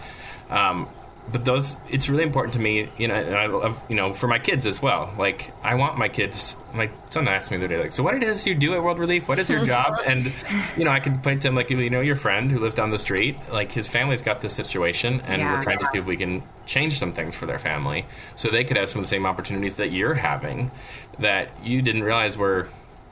Um, 0.49 0.87
but 1.31 1.45
those 1.45 1.77
it's 1.89 2.09
really 2.09 2.23
important 2.23 2.53
to 2.53 2.59
me 2.59 2.89
you 2.97 3.07
know 3.07 3.13
and 3.13 3.35
i 3.35 3.45
love 3.45 3.79
you 3.89 3.95
know 3.95 4.13
for 4.13 4.27
my 4.27 4.39
kids 4.39 4.65
as 4.65 4.81
well 4.81 5.13
like 5.17 5.51
i 5.63 5.75
want 5.75 5.97
my 5.97 6.07
kids 6.09 6.55
my 6.73 6.89
son 7.09 7.27
asked 7.27 7.51
me 7.51 7.57
the 7.57 7.65
other 7.65 7.75
day 7.75 7.81
like 7.81 7.91
so 7.91 8.01
what 8.03 8.15
it 8.15 8.23
is 8.23 8.47
you 8.47 8.55
do 8.55 8.73
at 8.73 8.81
world 8.83 8.99
relief 8.99 9.27
what 9.27 9.37
is 9.39 9.49
your 9.49 9.65
job 9.75 9.93
and 10.05 10.33
you 10.77 10.83
know 10.85 10.91
i 10.91 10.99
can 10.99 11.19
point 11.19 11.41
to 11.41 11.47
him 11.47 11.55
like 11.55 11.69
you 11.69 11.89
know 11.89 12.01
your 12.01 12.15
friend 12.15 12.51
who 12.51 12.59
lives 12.59 12.75
down 12.75 12.89
the 12.89 12.99
street 12.99 13.37
like 13.51 13.71
his 13.71 13.87
family's 13.87 14.21
got 14.21 14.41
this 14.41 14.53
situation 14.53 15.21
and 15.21 15.41
Yeah. 15.41 15.55
we're 15.55 15.61
trying 15.61 15.79
to 15.79 15.85
see 15.91 15.99
if 15.99 16.05
we 16.05 16.17
can 16.17 16.43
change 16.65 16.97
some 16.97 17.13
things 17.13 17.35
for 17.35 17.45
their 17.45 17.59
family 17.59 18.05
so 18.35 18.49
they 18.49 18.63
could 18.63 18.77
have 18.77 18.89
some 18.89 18.99
of 18.99 19.05
the 19.05 19.09
same 19.09 19.25
opportunities 19.25 19.75
that 19.75 19.91
you're 19.91 20.13
having 20.13 20.71
that 21.19 21.49
you 21.63 21.81
didn't 21.81 22.03
realize 22.03 22.37
were 22.37 22.67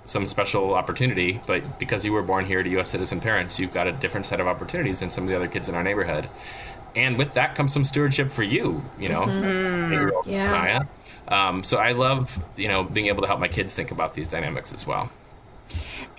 some 0.06 0.26
special 0.26 0.74
opportunity, 0.74 1.42
but 1.48 1.78
because 1.80 2.06
you 2.06 2.14
were 2.14 2.22
born 2.22 2.46
here 2.46 2.64
to 2.64 2.70
U.S. 2.70 2.90
citizen 2.92 3.20
parents, 3.20 3.60
you've 3.60 3.74
got 3.74 3.88
a 3.88 3.92
different 3.92 4.26
set 4.26 4.40
of 4.40 4.48
opportunities 4.48 5.02
than 5.02 5.10
some 5.10 5.26
of 5.26 5.30
the 5.30 5.36
other 5.36 5.50
kids 5.50 5.68
in 5.68 5.76
our 5.76 5.84
neighborhood. 5.84 6.30
And 6.95 7.17
with 7.17 7.34
that 7.34 7.56
comes 7.56 7.73
some 7.73 7.84
stewardship 7.84 8.32
for 8.32 8.43
you, 8.43 8.84
you 9.00 9.10
know, 9.10 9.23
eight-year-old 9.23 10.26
Yeah. 10.26 10.54
Anaya. 10.54 10.88
Um, 11.28 11.63
so 11.63 11.78
I 11.78 11.91
love, 11.91 12.39
you 12.56 12.67
know, 12.67 12.84
being 12.84 13.08
able 13.08 13.21
to 13.21 13.28
help 13.28 13.39
my 13.39 13.47
kids 13.50 13.73
think 13.73 13.91
about 13.91 14.13
these 14.13 14.28
dynamics 14.28 14.73
as 14.73 14.88
well. 14.88 15.12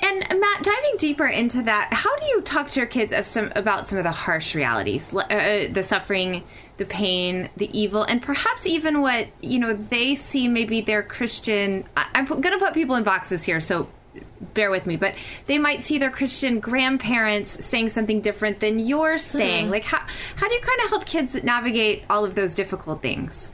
And 0.00 0.18
Matt, 0.20 0.62
diving 0.62 0.96
deeper 0.98 1.26
into 1.26 1.62
that, 1.62 1.92
how 1.92 2.14
do 2.18 2.26
you 2.26 2.40
talk 2.42 2.68
to 2.68 2.81
your 2.81 2.87
kids 2.87 3.12
of 3.12 3.26
some 3.26 3.50
about 3.57 3.88
some 3.88 3.98
of 3.98 4.04
the 4.04 4.12
harsh 4.12 4.54
realities, 4.54 5.12
uh, 5.12 5.68
the 5.72 5.83
suffering, 5.83 6.44
the 6.76 6.85
pain, 6.85 7.48
the 7.57 7.68
evil, 7.76 8.04
and 8.04 8.22
perhaps 8.22 8.66
even 8.66 9.00
what 9.00 9.26
you 9.40 9.59
know 9.59 9.74
they 9.74 10.14
see 10.14 10.46
maybe 10.46 10.83
their 10.83 11.02
Christian. 11.02 11.85
I, 11.96 12.07
I'm 12.14 12.26
going 12.26 12.42
to 12.42 12.59
put 12.59 12.74
people 12.74 12.94
in 12.94 13.02
boxes 13.02 13.42
here, 13.42 13.61
so 13.61 13.88
bear 14.54 14.70
with 14.70 14.87
me, 14.87 14.96
but 14.96 15.14
they 15.46 15.59
might 15.59 15.83
see 15.83 15.98
their 15.98 16.11
Christian 16.11 16.61
grandparents 16.61 17.64
saying 17.64 17.90
something 17.90 18.20
different 18.20 18.61
than 18.61 18.78
you're 18.78 19.18
saying. 19.18 19.70
Like 19.70 19.85
how 19.85 20.00
how 20.37 20.48
do 20.48 20.54
you 20.54 20.61
kind 20.61 20.81
of 20.85 20.90
help 20.90 21.07
kids 21.07 21.42
navigate 21.42 22.04
all 22.11 22.24
of 22.24 22.35
those 22.35 22.54
difficult 22.54 23.02
things? 23.02 23.52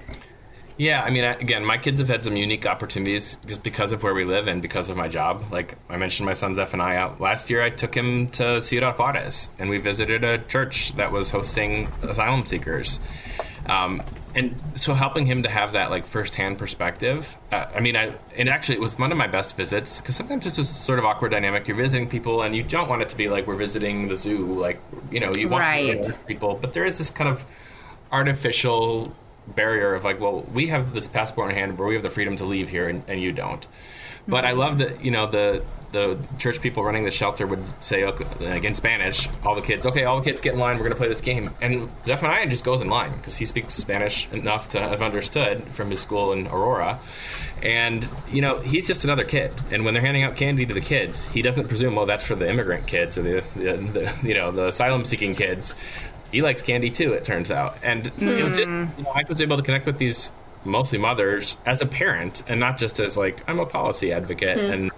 Yeah, 0.77 1.03
I 1.03 1.11
mean, 1.11 1.23
I, 1.23 1.35
again, 1.35 1.65
my 1.65 1.79
kids 1.79 2.01
have 2.01 2.09
had 2.09 2.25
some 2.25 2.35
unique 2.37 2.67
opportunities 2.67 3.37
just 3.47 3.63
because 3.63 3.93
of 3.93 4.03
where 4.03 4.13
we 4.13 4.25
live 4.25 4.49
and 4.49 4.61
because 4.61 4.89
of 4.89 4.97
my 4.97 5.07
job. 5.07 5.45
Like 5.53 5.79
I 5.89 5.97
mentioned, 5.97 6.27
my 6.27 6.35
son's 6.35 6.59
F 6.59 6.73
and 6.73 6.83
I 6.83 6.97
out 6.97 7.21
last 7.21 7.49
year. 7.49 7.63
I 7.63 7.71
took 7.71 7.95
him 7.95 8.29
to 8.31 8.61
Ciudad 8.61 8.99
Juarez, 8.99 9.49
and 9.61 9.71
we 9.71 9.79
visited 9.79 10.25
a 10.25 10.39
church 10.39 10.93
that 10.97 11.13
was 11.13 11.31
hosting 11.31 11.87
asylum 12.03 12.43
seekers. 12.43 12.99
Um, 13.67 14.03
and 14.35 14.55
so, 14.75 14.95
helping 14.95 15.27
him 15.27 15.43
to 15.45 15.49
have 15.49 15.73
that 15.75 15.91
like 15.91 16.07
firsthand 16.07 16.59
perspective. 16.59 17.37
Uh, 17.53 17.67
I 17.75 17.81
mean, 17.81 17.95
I 17.97 18.15
and 18.37 18.49
actually, 18.49 18.77
it 18.77 18.81
was 18.81 18.99
one 18.99 19.13
of 19.13 19.19
my 19.19 19.27
best 19.29 19.57
visits 19.57 20.01
because 20.01 20.17
sometimes 20.17 20.45
it's 20.47 20.57
just 20.57 20.85
sort 20.85 20.99
of 20.99 21.05
awkward 21.05 21.31
dynamic. 21.31 21.69
You're 21.69 21.77
visiting 21.77 22.09
people, 22.09 22.43
and 22.43 22.55
you 22.57 22.63
don't 22.63 22.89
want 22.89 23.03
it 23.03 23.09
to 23.11 23.17
be 23.17 23.29
like 23.29 23.47
we're 23.47 23.57
visiting 23.57 24.09
the 24.09 24.17
zoo. 24.17 24.59
Like 24.59 24.81
you 25.11 25.21
know, 25.21 25.35
you 25.35 25.49
want 25.49 25.63
to 25.65 25.69
Right. 26.11 26.27
people, 26.27 26.59
but 26.61 26.73
there 26.73 26.85
is 26.85 26.99
this 26.99 27.11
kind 27.11 27.29
of 27.31 27.45
artificial 28.13 29.15
barrier 29.49 29.95
of 29.95 30.05
like, 30.05 30.21
well, 30.21 30.43
we 30.53 30.69
have 30.69 30.95
this 30.95 31.07
passport 31.09 31.51
in 31.51 31.57
hand 31.57 31.79
where 31.79 31.89
we 31.89 31.95
have 31.95 32.03
the 32.03 32.11
freedom 32.11 32.37
to 32.37 32.45
leave 32.45 32.69
here, 32.69 32.89
and, 32.89 33.03
and 33.09 33.21
you 33.21 33.33
don't. 33.33 33.67
But 34.27 34.45
I 34.45 34.53
love 34.53 34.79
that 34.79 35.05
you 35.05 35.11
know 35.11 35.27
the 35.27 35.63
the 35.95 36.19
church 36.39 36.61
people 36.61 36.85
running 36.85 37.05
the 37.05 37.11
shelter 37.11 37.47
would 37.47 37.65
say 37.83 38.05
okay, 38.05 38.25
like 38.51 38.65
in 38.65 38.75
Spanish, 38.75 39.29
all 39.45 39.55
the 39.55 39.63
kids, 39.63 39.87
okay, 39.87 40.05
all 40.05 40.19
the 40.19 40.25
kids 40.25 40.41
get 40.41 40.53
in 40.53 40.59
line, 40.59 40.77
we're 40.77 40.83
going 40.83 40.91
to 40.91 40.99
play 40.99 41.09
this 41.09 41.23
game, 41.23 41.51
and 41.63 41.89
Zephaniah 42.05 42.49
just 42.49 42.65
goes 42.65 42.83
in 42.83 42.89
line 42.89 43.17
because 43.17 43.37
he 43.37 43.47
speaks 43.47 43.75
Spanish 43.75 44.29
enough 44.33 44.69
to 44.71 44.81
have 44.81 45.01
understood 45.01 45.67
from 45.69 45.91
his 45.91 46.01
school 46.01 46.33
in 46.33 46.49
Aurora, 46.49 46.99
and 47.63 48.07
you 48.31 48.43
know 48.43 48.59
he's 48.59 48.87
just 48.87 49.05
another 49.05 49.25
kid, 49.25 49.53
and 49.71 49.85
when 49.85 49.95
they're 49.95 50.03
handing 50.03 50.25
out 50.25 50.37
candy 50.37 50.67
to 50.67 50.75
the 50.75 50.81
kids, 50.83 51.27
he 51.27 51.41
doesn't 51.41 51.69
presume, 51.69 51.95
well, 51.95 52.07
that's 52.07 52.25
for 52.25 52.35
the 52.35 52.51
immigrant 52.51 52.87
kids 52.87 53.17
or 53.17 53.23
the, 53.23 53.45
the, 53.55 53.77
the 53.77 54.29
you 54.29 54.35
know 54.35 54.51
the 54.51 54.67
asylum 54.69 55.05
seeking 55.05 55.35
kids. 55.35 55.75
He 56.33 56.43
likes 56.43 56.63
candy 56.63 56.91
too, 56.91 57.13
it 57.13 57.25
turns 57.25 57.53
out, 57.53 57.79
and 57.83 58.09
it 58.19 58.43
was 58.43 58.57
just 58.57 58.69
hmm. 58.69 58.87
you 58.99 59.05
know, 59.05 59.13
I 59.15 59.23
was 59.29 59.41
able 59.41 59.57
to 59.57 59.63
connect 59.63 59.87
with 59.87 59.99
these 59.99 60.33
mostly 60.65 60.99
mothers 60.99 61.57
as 61.67 61.81
a 61.81 61.87
parent 61.87 62.43
and 62.49 62.59
not 62.59 62.79
just 62.79 62.99
as 62.99 63.17
like 63.17 63.43
I'm 63.49 63.59
a 63.59 63.67
policy 63.67 64.13
advocate 64.13 64.59
and 64.59 64.91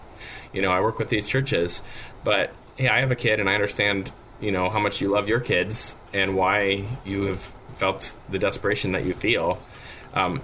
you 0.53 0.63
know 0.63 0.71
I 0.71 0.81
work 0.81 0.99
with 0.99 1.09
these 1.09 1.27
churches 1.27 1.83
but 2.25 2.53
hey 2.77 2.89
I 2.89 3.01
have 3.01 3.11
a 3.11 3.17
kid 3.17 3.41
and 3.41 3.51
I 3.51 3.55
understand 3.55 4.13
you 4.41 4.53
know 4.53 4.71
how 4.71 4.79
much 4.79 5.01
you 5.01 5.09
love 5.09 5.29
your 5.29 5.41
kids 5.41 5.97
and 6.13 6.37
why 6.37 6.85
you 7.05 7.25
have 7.25 7.53
felt 7.77 8.15
the 8.31 8.39
desperation 8.39 8.93
that 8.93 9.05
you 9.05 9.15
feel. 9.15 9.61
Um, 10.15 10.41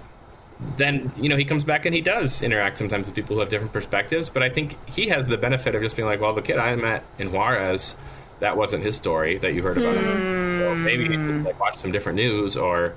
then 0.77 1.11
you 1.17 1.29
know 1.29 1.35
he 1.35 1.45
comes 1.45 1.63
back 1.63 1.85
and 1.85 1.95
he 1.95 2.01
does 2.01 2.41
interact 2.41 2.77
sometimes 2.77 3.07
with 3.07 3.15
people 3.15 3.35
who 3.35 3.39
have 3.39 3.49
different 3.49 3.73
perspectives 3.73 4.29
but 4.29 4.43
I 4.43 4.49
think 4.49 4.77
he 4.87 5.09
has 5.09 5.27
the 5.27 5.35
benefit 5.35 5.75
of 5.75 5.81
just 5.81 5.95
being 5.95 6.07
like 6.07 6.21
well 6.21 6.33
the 6.33 6.41
kid 6.41 6.57
I 6.57 6.75
met 6.75 7.03
in 7.17 7.31
Juarez 7.31 7.95
that 8.39 8.55
wasn't 8.55 8.83
his 8.83 8.95
story 8.95 9.37
that 9.39 9.53
you 9.53 9.63
heard 9.63 9.77
about. 9.77 9.95
Him 9.95 10.59
so 10.59 10.75
maybe 10.75 11.05
you 11.05 11.13
should 11.13 11.43
like 11.43 11.59
watch 11.59 11.77
some 11.77 11.91
different 11.91 12.17
news 12.17 12.55
or 12.55 12.93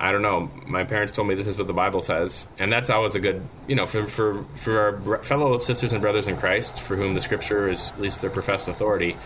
I 0.00 0.12
don't 0.12 0.22
know. 0.22 0.50
My 0.66 0.84
parents 0.84 1.12
told 1.12 1.28
me 1.28 1.34
this 1.34 1.46
is 1.46 1.58
what 1.58 1.66
the 1.66 1.74
Bible 1.74 2.00
says, 2.00 2.48
and 2.58 2.72
that's 2.72 2.88
always 2.88 3.14
a 3.14 3.20
good, 3.20 3.46
you 3.68 3.74
know, 3.74 3.86
for 3.86 4.06
for 4.06 4.44
for 4.56 4.80
our 4.80 5.18
fellow 5.22 5.58
sisters 5.58 5.92
and 5.92 6.00
brothers 6.00 6.26
in 6.26 6.38
Christ, 6.38 6.80
for 6.80 6.96
whom 6.96 7.12
the 7.12 7.20
Scripture 7.20 7.68
is 7.68 7.90
at 7.90 8.00
least 8.00 8.22
their 8.22 8.30
professed 8.30 8.66
authority. 8.66 9.16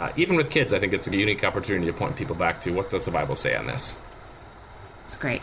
Uh, 0.00 0.10
even 0.16 0.34
with 0.34 0.50
kids, 0.50 0.72
I 0.72 0.80
think 0.80 0.92
it's 0.94 1.06
a 1.06 1.16
unique 1.16 1.44
opportunity 1.44 1.86
to 1.86 1.92
point 1.92 2.16
people 2.16 2.34
back 2.34 2.60
to 2.62 2.72
what 2.72 2.90
does 2.90 3.04
the 3.04 3.10
Bible 3.12 3.36
say 3.36 3.54
on 3.54 3.66
this. 3.66 3.94
It's 5.04 5.16
great. 5.16 5.42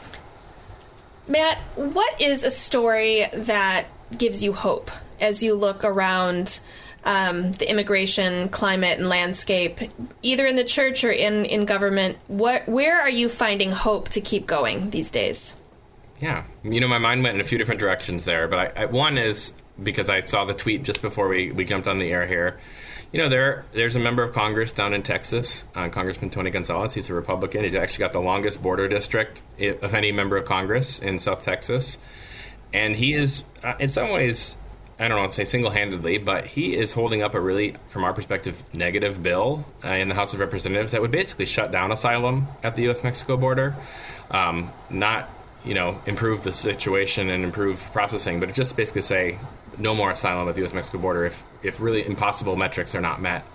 Matt, 1.29 1.59
what 1.75 2.19
is 2.19 2.43
a 2.43 2.51
story 2.51 3.27
that 3.33 3.85
gives 4.17 4.43
you 4.43 4.53
hope 4.53 4.91
as 5.19 5.43
you 5.43 5.55
look 5.55 5.85
around 5.85 6.59
um, 7.03 7.53
the 7.53 7.69
immigration 7.69 8.49
climate 8.49 8.99
and 8.99 9.09
landscape, 9.09 9.79
either 10.21 10.45
in 10.45 10.55
the 10.55 10.63
church 10.63 11.03
or 11.03 11.11
in, 11.11 11.45
in 11.45 11.65
government? 11.65 12.17
What, 12.27 12.67
where 12.67 12.99
are 12.99 13.09
you 13.09 13.29
finding 13.29 13.71
hope 13.71 14.09
to 14.09 14.21
keep 14.21 14.45
going 14.45 14.89
these 14.89 15.11
days? 15.11 15.53
Yeah, 16.19 16.45
you 16.63 16.79
know, 16.79 16.87
my 16.87 16.97
mind 16.97 17.23
went 17.23 17.35
in 17.35 17.41
a 17.41 17.43
few 17.43 17.57
different 17.57 17.79
directions 17.79 18.25
there, 18.25 18.47
but 18.47 18.59
I, 18.77 18.83
I, 18.83 18.85
one 18.85 19.17
is 19.17 19.53
because 19.81 20.09
I 20.09 20.21
saw 20.21 20.45
the 20.45 20.53
tweet 20.53 20.83
just 20.83 21.01
before 21.01 21.27
we, 21.27 21.51
we 21.51 21.63
jumped 21.63 21.87
on 21.87 21.99
the 21.99 22.11
air 22.11 22.25
here. 22.25 22.59
You 23.11 23.21
know, 23.21 23.29
there 23.29 23.65
there's 23.71 23.95
a 23.95 23.99
member 23.99 24.23
of 24.23 24.33
Congress 24.33 24.71
down 24.73 24.93
in 24.93 25.01
Texas, 25.01 25.63
uh, 25.75 25.87
Congressman 25.89 26.29
Tony 26.29 26.49
Gonzalez. 26.49 26.93
He's 26.93 27.09
a 27.09 27.13
Republican. 27.13 27.63
He's 27.63 27.73
actually 27.73 27.99
got 28.03 28.13
the 28.13 28.19
longest 28.19 28.61
border 28.61 28.87
district 28.87 29.43
of 29.59 29.93
any 29.93 30.11
member 30.11 30.35
of 30.35 30.45
Congress 30.45 30.99
in 30.99 31.17
South 31.19 31.43
Texas, 31.43 31.97
and 32.73 32.95
he 32.95 33.13
is, 33.13 33.43
uh, 33.63 33.75
in 33.79 33.87
some 33.87 34.09
ways, 34.09 34.57
I 34.99 35.07
don't 35.07 35.17
want 35.17 35.31
to 35.31 35.35
say 35.35 35.45
single-handedly, 35.45 36.19
but 36.19 36.45
he 36.45 36.75
is 36.75 36.93
holding 36.93 37.21
up 37.21 37.35
a 37.35 37.39
really, 37.39 37.75
from 37.89 38.03
our 38.03 38.13
perspective, 38.13 38.63
negative 38.73 39.21
bill 39.21 39.63
uh, 39.83 39.89
in 39.89 40.07
the 40.07 40.15
House 40.15 40.33
of 40.33 40.39
Representatives 40.39 40.91
that 40.91 41.01
would 41.01 41.11
basically 41.11 41.45
shut 41.45 41.71
down 41.71 41.91
asylum 41.91 42.47
at 42.63 42.75
the 42.75 42.83
U.S.-Mexico 42.83 43.39
border, 43.39 43.75
um, 44.31 44.71
not 44.89 45.29
you 45.63 45.73
know 45.73 45.99
improve 46.05 46.43
the 46.43 46.51
situation 46.51 47.29
and 47.29 47.43
improve 47.43 47.79
processing, 47.93 48.39
but 48.39 48.53
just 48.53 48.75
basically 48.75 49.03
say 49.03 49.39
no 49.77 49.93
more 49.93 50.11
asylum 50.11 50.49
at 50.49 50.55
the 50.55 50.61
U.S.-Mexico 50.61 50.99
border 50.99 51.25
if 51.25 51.43
if 51.61 51.79
really 51.79 52.05
impossible 52.05 52.55
metrics 52.55 52.95
are 52.95 53.01
not 53.01 53.21
met. 53.21 53.45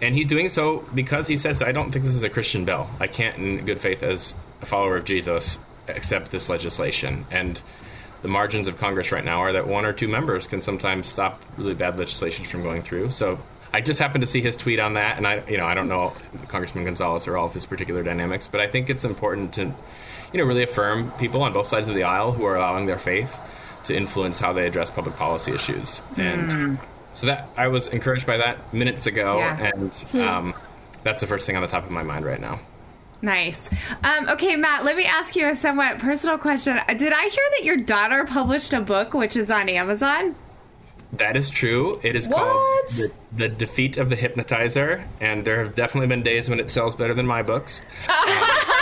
And 0.00 0.14
he's 0.14 0.26
doing 0.26 0.48
so 0.48 0.84
because 0.94 1.28
he 1.28 1.36
says, 1.36 1.62
I 1.62 1.72
don't 1.72 1.92
think 1.92 2.04
this 2.04 2.14
is 2.14 2.24
a 2.24 2.28
Christian 2.28 2.64
bill. 2.64 2.90
I 2.98 3.06
can't, 3.06 3.36
in 3.38 3.64
good 3.64 3.80
faith, 3.80 4.02
as 4.02 4.34
a 4.60 4.66
follower 4.66 4.96
of 4.96 5.04
Jesus, 5.04 5.58
accept 5.88 6.30
this 6.30 6.48
legislation. 6.48 7.26
And 7.30 7.60
the 8.24 8.28
margins 8.30 8.68
of 8.68 8.78
Congress 8.78 9.12
right 9.12 9.22
now 9.24 9.40
are 9.40 9.52
that 9.52 9.68
one 9.68 9.84
or 9.84 9.92
two 9.92 10.08
members 10.08 10.46
can 10.46 10.62
sometimes 10.62 11.06
stop 11.06 11.42
really 11.58 11.74
bad 11.74 11.98
legislation 11.98 12.42
from 12.46 12.62
going 12.62 12.80
through. 12.80 13.10
So 13.10 13.38
I 13.70 13.82
just 13.82 14.00
happened 14.00 14.22
to 14.22 14.26
see 14.26 14.40
his 14.40 14.56
tweet 14.56 14.80
on 14.80 14.94
that, 14.94 15.18
and 15.18 15.26
I, 15.26 15.42
you 15.46 15.58
know, 15.58 15.66
I 15.66 15.74
don't 15.74 15.88
know 15.88 16.14
Congressman 16.48 16.84
Gonzalez 16.84 17.28
or 17.28 17.36
all 17.36 17.44
of 17.46 17.52
his 17.52 17.66
particular 17.66 18.02
dynamics, 18.02 18.48
but 18.48 18.62
I 18.62 18.66
think 18.66 18.88
it's 18.88 19.04
important 19.04 19.52
to, 19.54 19.64
you 20.32 20.38
know, 20.38 20.44
really 20.44 20.62
affirm 20.62 21.10
people 21.18 21.42
on 21.42 21.52
both 21.52 21.66
sides 21.66 21.86
of 21.90 21.94
the 21.94 22.04
aisle 22.04 22.32
who 22.32 22.46
are 22.46 22.56
allowing 22.56 22.86
their 22.86 22.96
faith 22.96 23.38
to 23.84 23.94
influence 23.94 24.38
how 24.38 24.54
they 24.54 24.66
address 24.66 24.90
public 24.90 25.16
policy 25.16 25.52
issues. 25.52 26.00
And 26.16 26.78
so 27.16 27.26
that 27.26 27.50
I 27.58 27.68
was 27.68 27.88
encouraged 27.88 28.26
by 28.26 28.38
that 28.38 28.72
minutes 28.72 29.06
ago, 29.06 29.36
Yeah. 29.36 29.70
and 29.74 30.20
um, 30.22 30.54
that's 31.02 31.20
the 31.20 31.26
first 31.26 31.44
thing 31.44 31.56
on 31.56 31.62
the 31.62 31.68
top 31.68 31.84
of 31.84 31.90
my 31.90 32.02
mind 32.02 32.24
right 32.24 32.40
now. 32.40 32.58
Nice. 33.24 33.70
Um, 34.02 34.28
okay, 34.28 34.54
Matt, 34.54 34.84
let 34.84 34.96
me 34.96 35.04
ask 35.06 35.34
you 35.34 35.48
a 35.48 35.56
somewhat 35.56 35.98
personal 35.98 36.36
question. 36.36 36.78
Did 36.88 37.12
I 37.12 37.22
hear 37.28 37.44
that 37.56 37.64
your 37.64 37.78
daughter 37.78 38.24
published 38.26 38.74
a 38.74 38.80
book 38.82 39.14
which 39.14 39.34
is 39.34 39.50
on 39.50 39.68
Amazon? 39.70 40.34
That 41.14 41.34
is 41.36 41.48
true. 41.48 42.00
It 42.02 42.16
is 42.16 42.28
What? 42.28 42.36
called 42.38 42.88
the, 42.88 43.12
the 43.36 43.48
Defeat 43.48 43.96
of 43.96 44.10
the 44.10 44.16
Hypnotizer, 44.16 45.06
and 45.20 45.44
there 45.44 45.62
have 45.64 45.74
definitely 45.74 46.08
been 46.08 46.22
days 46.22 46.50
when 46.50 46.60
it 46.60 46.70
sells 46.70 46.94
better 46.94 47.14
than 47.14 47.26
my 47.26 47.42
books. 47.42 47.80
Um, 48.08 48.14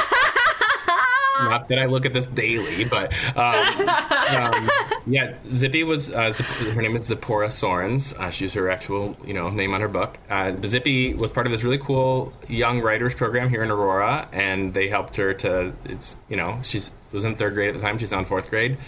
not 1.51 1.69
that 1.69 1.79
I 1.79 1.87
look 1.87 2.05
at 2.07 2.13
this 2.13 2.27
daily, 2.27 2.85
but 2.85 3.13
um, 3.37 3.89
um, 4.55 4.71
yeah, 5.07 5.35
Zippy 5.57 5.85
was 5.85 6.11
uh, 6.11 6.33
Zipp- 6.33 6.73
her 6.73 6.83
name 6.83 6.97
is 6.97 7.07
Zipporah 7.07 7.49
Soerens. 7.49 8.13
Uh, 8.19 8.31
she's 8.31 8.53
her 8.55 8.69
actual 8.71 9.17
you 9.25 9.35
know 9.35 9.51
name 9.51 9.75
on 9.75 9.81
her 9.81 9.89
book. 9.89 10.19
Uh, 10.31 10.53
Zippy 10.67 11.15
was 11.15 11.31
part 11.31 11.47
of 11.47 11.53
this 11.53 11.63
really 11.63 11.79
cool 11.79 12.33
young 12.49 12.81
writers 12.81 13.15
program 13.15 13.49
here 13.49 13.63
in 13.63 13.71
Aurora, 13.71 14.29
and 14.33 14.75
they 14.75 14.89
helped 14.89 15.17
her 15.17 15.35
to. 15.35 15.73
It's 15.85 16.17
you 16.29 16.37
know 16.37 16.61
she's 16.63 16.93
was 17.13 17.25
in 17.25 17.37
third 17.37 17.55
grade 17.55 17.69
at 17.69 17.75
the 17.75 17.81
time. 17.81 17.99
She's 17.99 18.11
now 18.11 18.19
in 18.21 18.25
fourth 18.25 18.49
grade. 18.49 18.79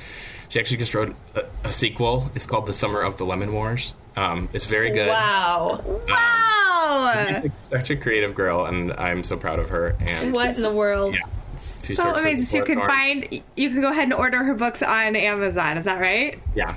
She 0.49 0.61
actually 0.61 0.77
just 0.77 0.95
wrote 0.95 1.15
a, 1.35 1.45
a 1.65 1.73
sequel. 1.73 2.31
It's 2.35 2.47
called 2.47 2.67
The 2.67 2.75
Summer 2.75 3.01
of 3.01 3.17
the 3.17 3.25
Lemon 3.25 3.53
Wars. 3.53 3.95
Um, 4.17 4.49
it's 4.53 4.67
very 4.67 4.91
good. 4.91 5.09
Wow. 5.09 5.83
Wow. 6.07 7.41
She's 7.43 7.53
such 7.71 7.91
a 7.91 7.97
creative 7.97 8.35
girl, 8.35 8.65
and 8.67 8.93
I'm 8.93 9.25
so 9.25 9.37
proud 9.37 9.59
of 9.59 9.71
her. 9.71 9.97
And 10.01 10.33
What 10.33 10.55
in 10.55 10.63
the 10.63 10.71
world? 10.73 11.15
yeah, 11.17 11.23
So 11.61 12.15
amazing. 12.15 12.47
So 12.47 12.57
you 12.59 12.65
can 12.65 12.79
find, 12.79 13.43
you 13.57 13.71
can 13.71 13.81
go 13.81 13.91
ahead 13.91 14.05
and 14.05 14.13
order 14.13 14.43
her 14.45 14.55
books 14.55 14.83
on 14.83 15.17
Amazon. 15.17 15.79
Is 15.79 15.85
that 15.85 16.01
right? 16.01 16.41
Yeah. 16.55 16.77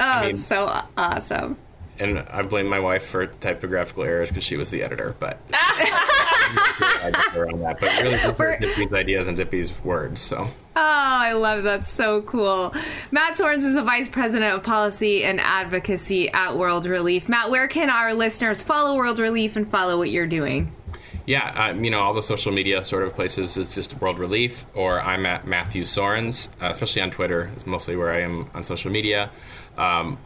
Oh, 0.00 0.20
mean- 0.22 0.30
it's 0.30 0.44
so 0.44 0.82
awesome. 0.96 1.56
And 2.00 2.20
I 2.30 2.42
blame 2.42 2.68
my 2.68 2.78
wife 2.78 3.04
for 3.06 3.26
typographical 3.26 4.04
errors 4.04 4.28
because 4.28 4.44
she 4.44 4.56
was 4.56 4.70
the 4.70 4.84
editor, 4.84 5.16
but 5.18 5.40
I 5.52 7.32
around 7.34 7.60
that. 7.62 7.80
But 7.80 7.90
really, 8.02 8.34
We're- 8.38 8.58
Zippy's 8.60 8.92
ideas 8.92 9.26
and 9.26 9.36
Zippy's 9.36 9.72
words. 9.84 10.20
So 10.20 10.46
Oh, 10.46 10.80
I 10.80 11.32
love 11.32 11.64
that. 11.64 11.86
So 11.86 12.22
cool. 12.22 12.72
Matt 13.10 13.36
Soerens 13.36 13.64
is 13.64 13.74
the 13.74 13.82
Vice 13.82 14.06
President 14.08 14.54
of 14.54 14.62
Policy 14.62 15.24
and 15.24 15.40
Advocacy 15.40 16.28
at 16.30 16.56
World 16.56 16.86
Relief. 16.86 17.28
Matt, 17.28 17.50
where 17.50 17.66
can 17.66 17.90
our 17.90 18.14
listeners 18.14 18.62
follow 18.62 18.94
World 18.94 19.18
Relief 19.18 19.56
and 19.56 19.68
follow 19.68 19.98
what 19.98 20.10
you're 20.10 20.28
doing? 20.28 20.72
Yeah, 21.28 21.68
um, 21.72 21.84
you 21.84 21.90
know 21.90 22.00
all 22.00 22.14
the 22.14 22.22
social 22.22 22.52
media 22.52 22.82
sort 22.82 23.02
of 23.02 23.14
places. 23.14 23.58
It's 23.58 23.74
just 23.74 24.00
World 24.00 24.18
Relief, 24.18 24.64
or 24.72 24.98
I'm 24.98 25.26
at 25.26 25.46
Matthew 25.46 25.84
Soerens, 25.84 26.48
uh, 26.62 26.70
especially 26.70 27.02
on 27.02 27.10
Twitter. 27.10 27.50
It's 27.54 27.66
mostly 27.66 27.96
where 27.96 28.10
I 28.10 28.22
am 28.22 28.48
on 28.54 28.64
social 28.64 28.90
media. 28.90 29.30
Um, 29.76 30.16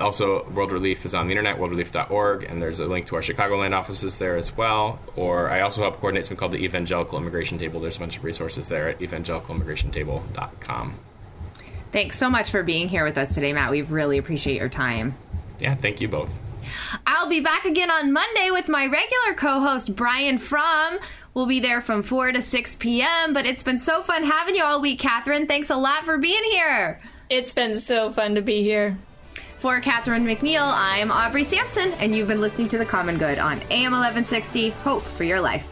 also, 0.00 0.48
World 0.50 0.70
Relief 0.70 1.04
is 1.04 1.14
on 1.14 1.26
the 1.26 1.32
internet, 1.32 1.58
worldrelief.org, 1.58 2.44
and 2.44 2.62
there's 2.62 2.78
a 2.78 2.84
link 2.84 3.06
to 3.06 3.16
our 3.16 3.22
Chicagoland 3.22 3.72
offices 3.72 4.18
there 4.18 4.36
as 4.36 4.56
well. 4.56 5.00
Or 5.16 5.50
I 5.50 5.62
also 5.62 5.80
help 5.80 5.96
coordinate 5.96 6.26
something 6.26 6.38
called 6.38 6.52
the 6.52 6.62
Evangelical 6.64 7.18
Immigration 7.18 7.58
Table. 7.58 7.80
There's 7.80 7.96
a 7.96 8.00
bunch 8.00 8.16
of 8.16 8.22
resources 8.22 8.68
there 8.68 8.88
at 8.88 9.00
evangelicalimmigrationtable.com. 9.00 10.94
Thanks 11.90 12.16
so 12.16 12.30
much 12.30 12.50
for 12.50 12.62
being 12.62 12.88
here 12.88 13.04
with 13.04 13.18
us 13.18 13.34
today, 13.34 13.52
Matt. 13.52 13.72
We 13.72 13.82
really 13.82 14.16
appreciate 14.16 14.58
your 14.58 14.68
time. 14.68 15.16
Yeah, 15.58 15.74
thank 15.74 16.00
you 16.00 16.06
both. 16.06 16.32
I'll 17.06 17.28
be 17.28 17.40
back 17.40 17.64
again 17.64 17.90
on 17.90 18.12
Monday 18.12 18.50
with 18.50 18.68
my 18.68 18.86
regular 18.86 19.34
co 19.36 19.60
host, 19.60 19.94
Brian 19.94 20.38
Fromm. 20.38 20.98
We'll 21.34 21.46
be 21.46 21.60
there 21.60 21.80
from 21.80 22.02
4 22.02 22.32
to 22.32 22.42
6 22.42 22.76
p.m., 22.76 23.32
but 23.32 23.46
it's 23.46 23.62
been 23.62 23.78
so 23.78 24.02
fun 24.02 24.24
having 24.24 24.54
you 24.54 24.64
all 24.64 24.80
week, 24.80 24.98
Catherine. 24.98 25.46
Thanks 25.46 25.70
a 25.70 25.76
lot 25.76 26.04
for 26.04 26.18
being 26.18 26.44
here. 26.44 27.00
It's 27.30 27.54
been 27.54 27.76
so 27.76 28.12
fun 28.12 28.34
to 28.34 28.42
be 28.42 28.62
here. 28.62 28.98
For 29.58 29.80
Catherine 29.80 30.26
McNiel, 30.26 30.70
I'm 30.74 31.10
Aubrey 31.10 31.44
Sampson, 31.44 31.92
and 31.94 32.14
you've 32.14 32.28
been 32.28 32.40
listening 32.40 32.68
to 32.70 32.78
The 32.78 32.84
Common 32.84 33.16
Good 33.16 33.38
on 33.38 33.60
AM 33.70 33.92
1160. 33.92 34.70
Hope 34.70 35.02
for 35.02 35.24
your 35.24 35.40
life. 35.40 35.71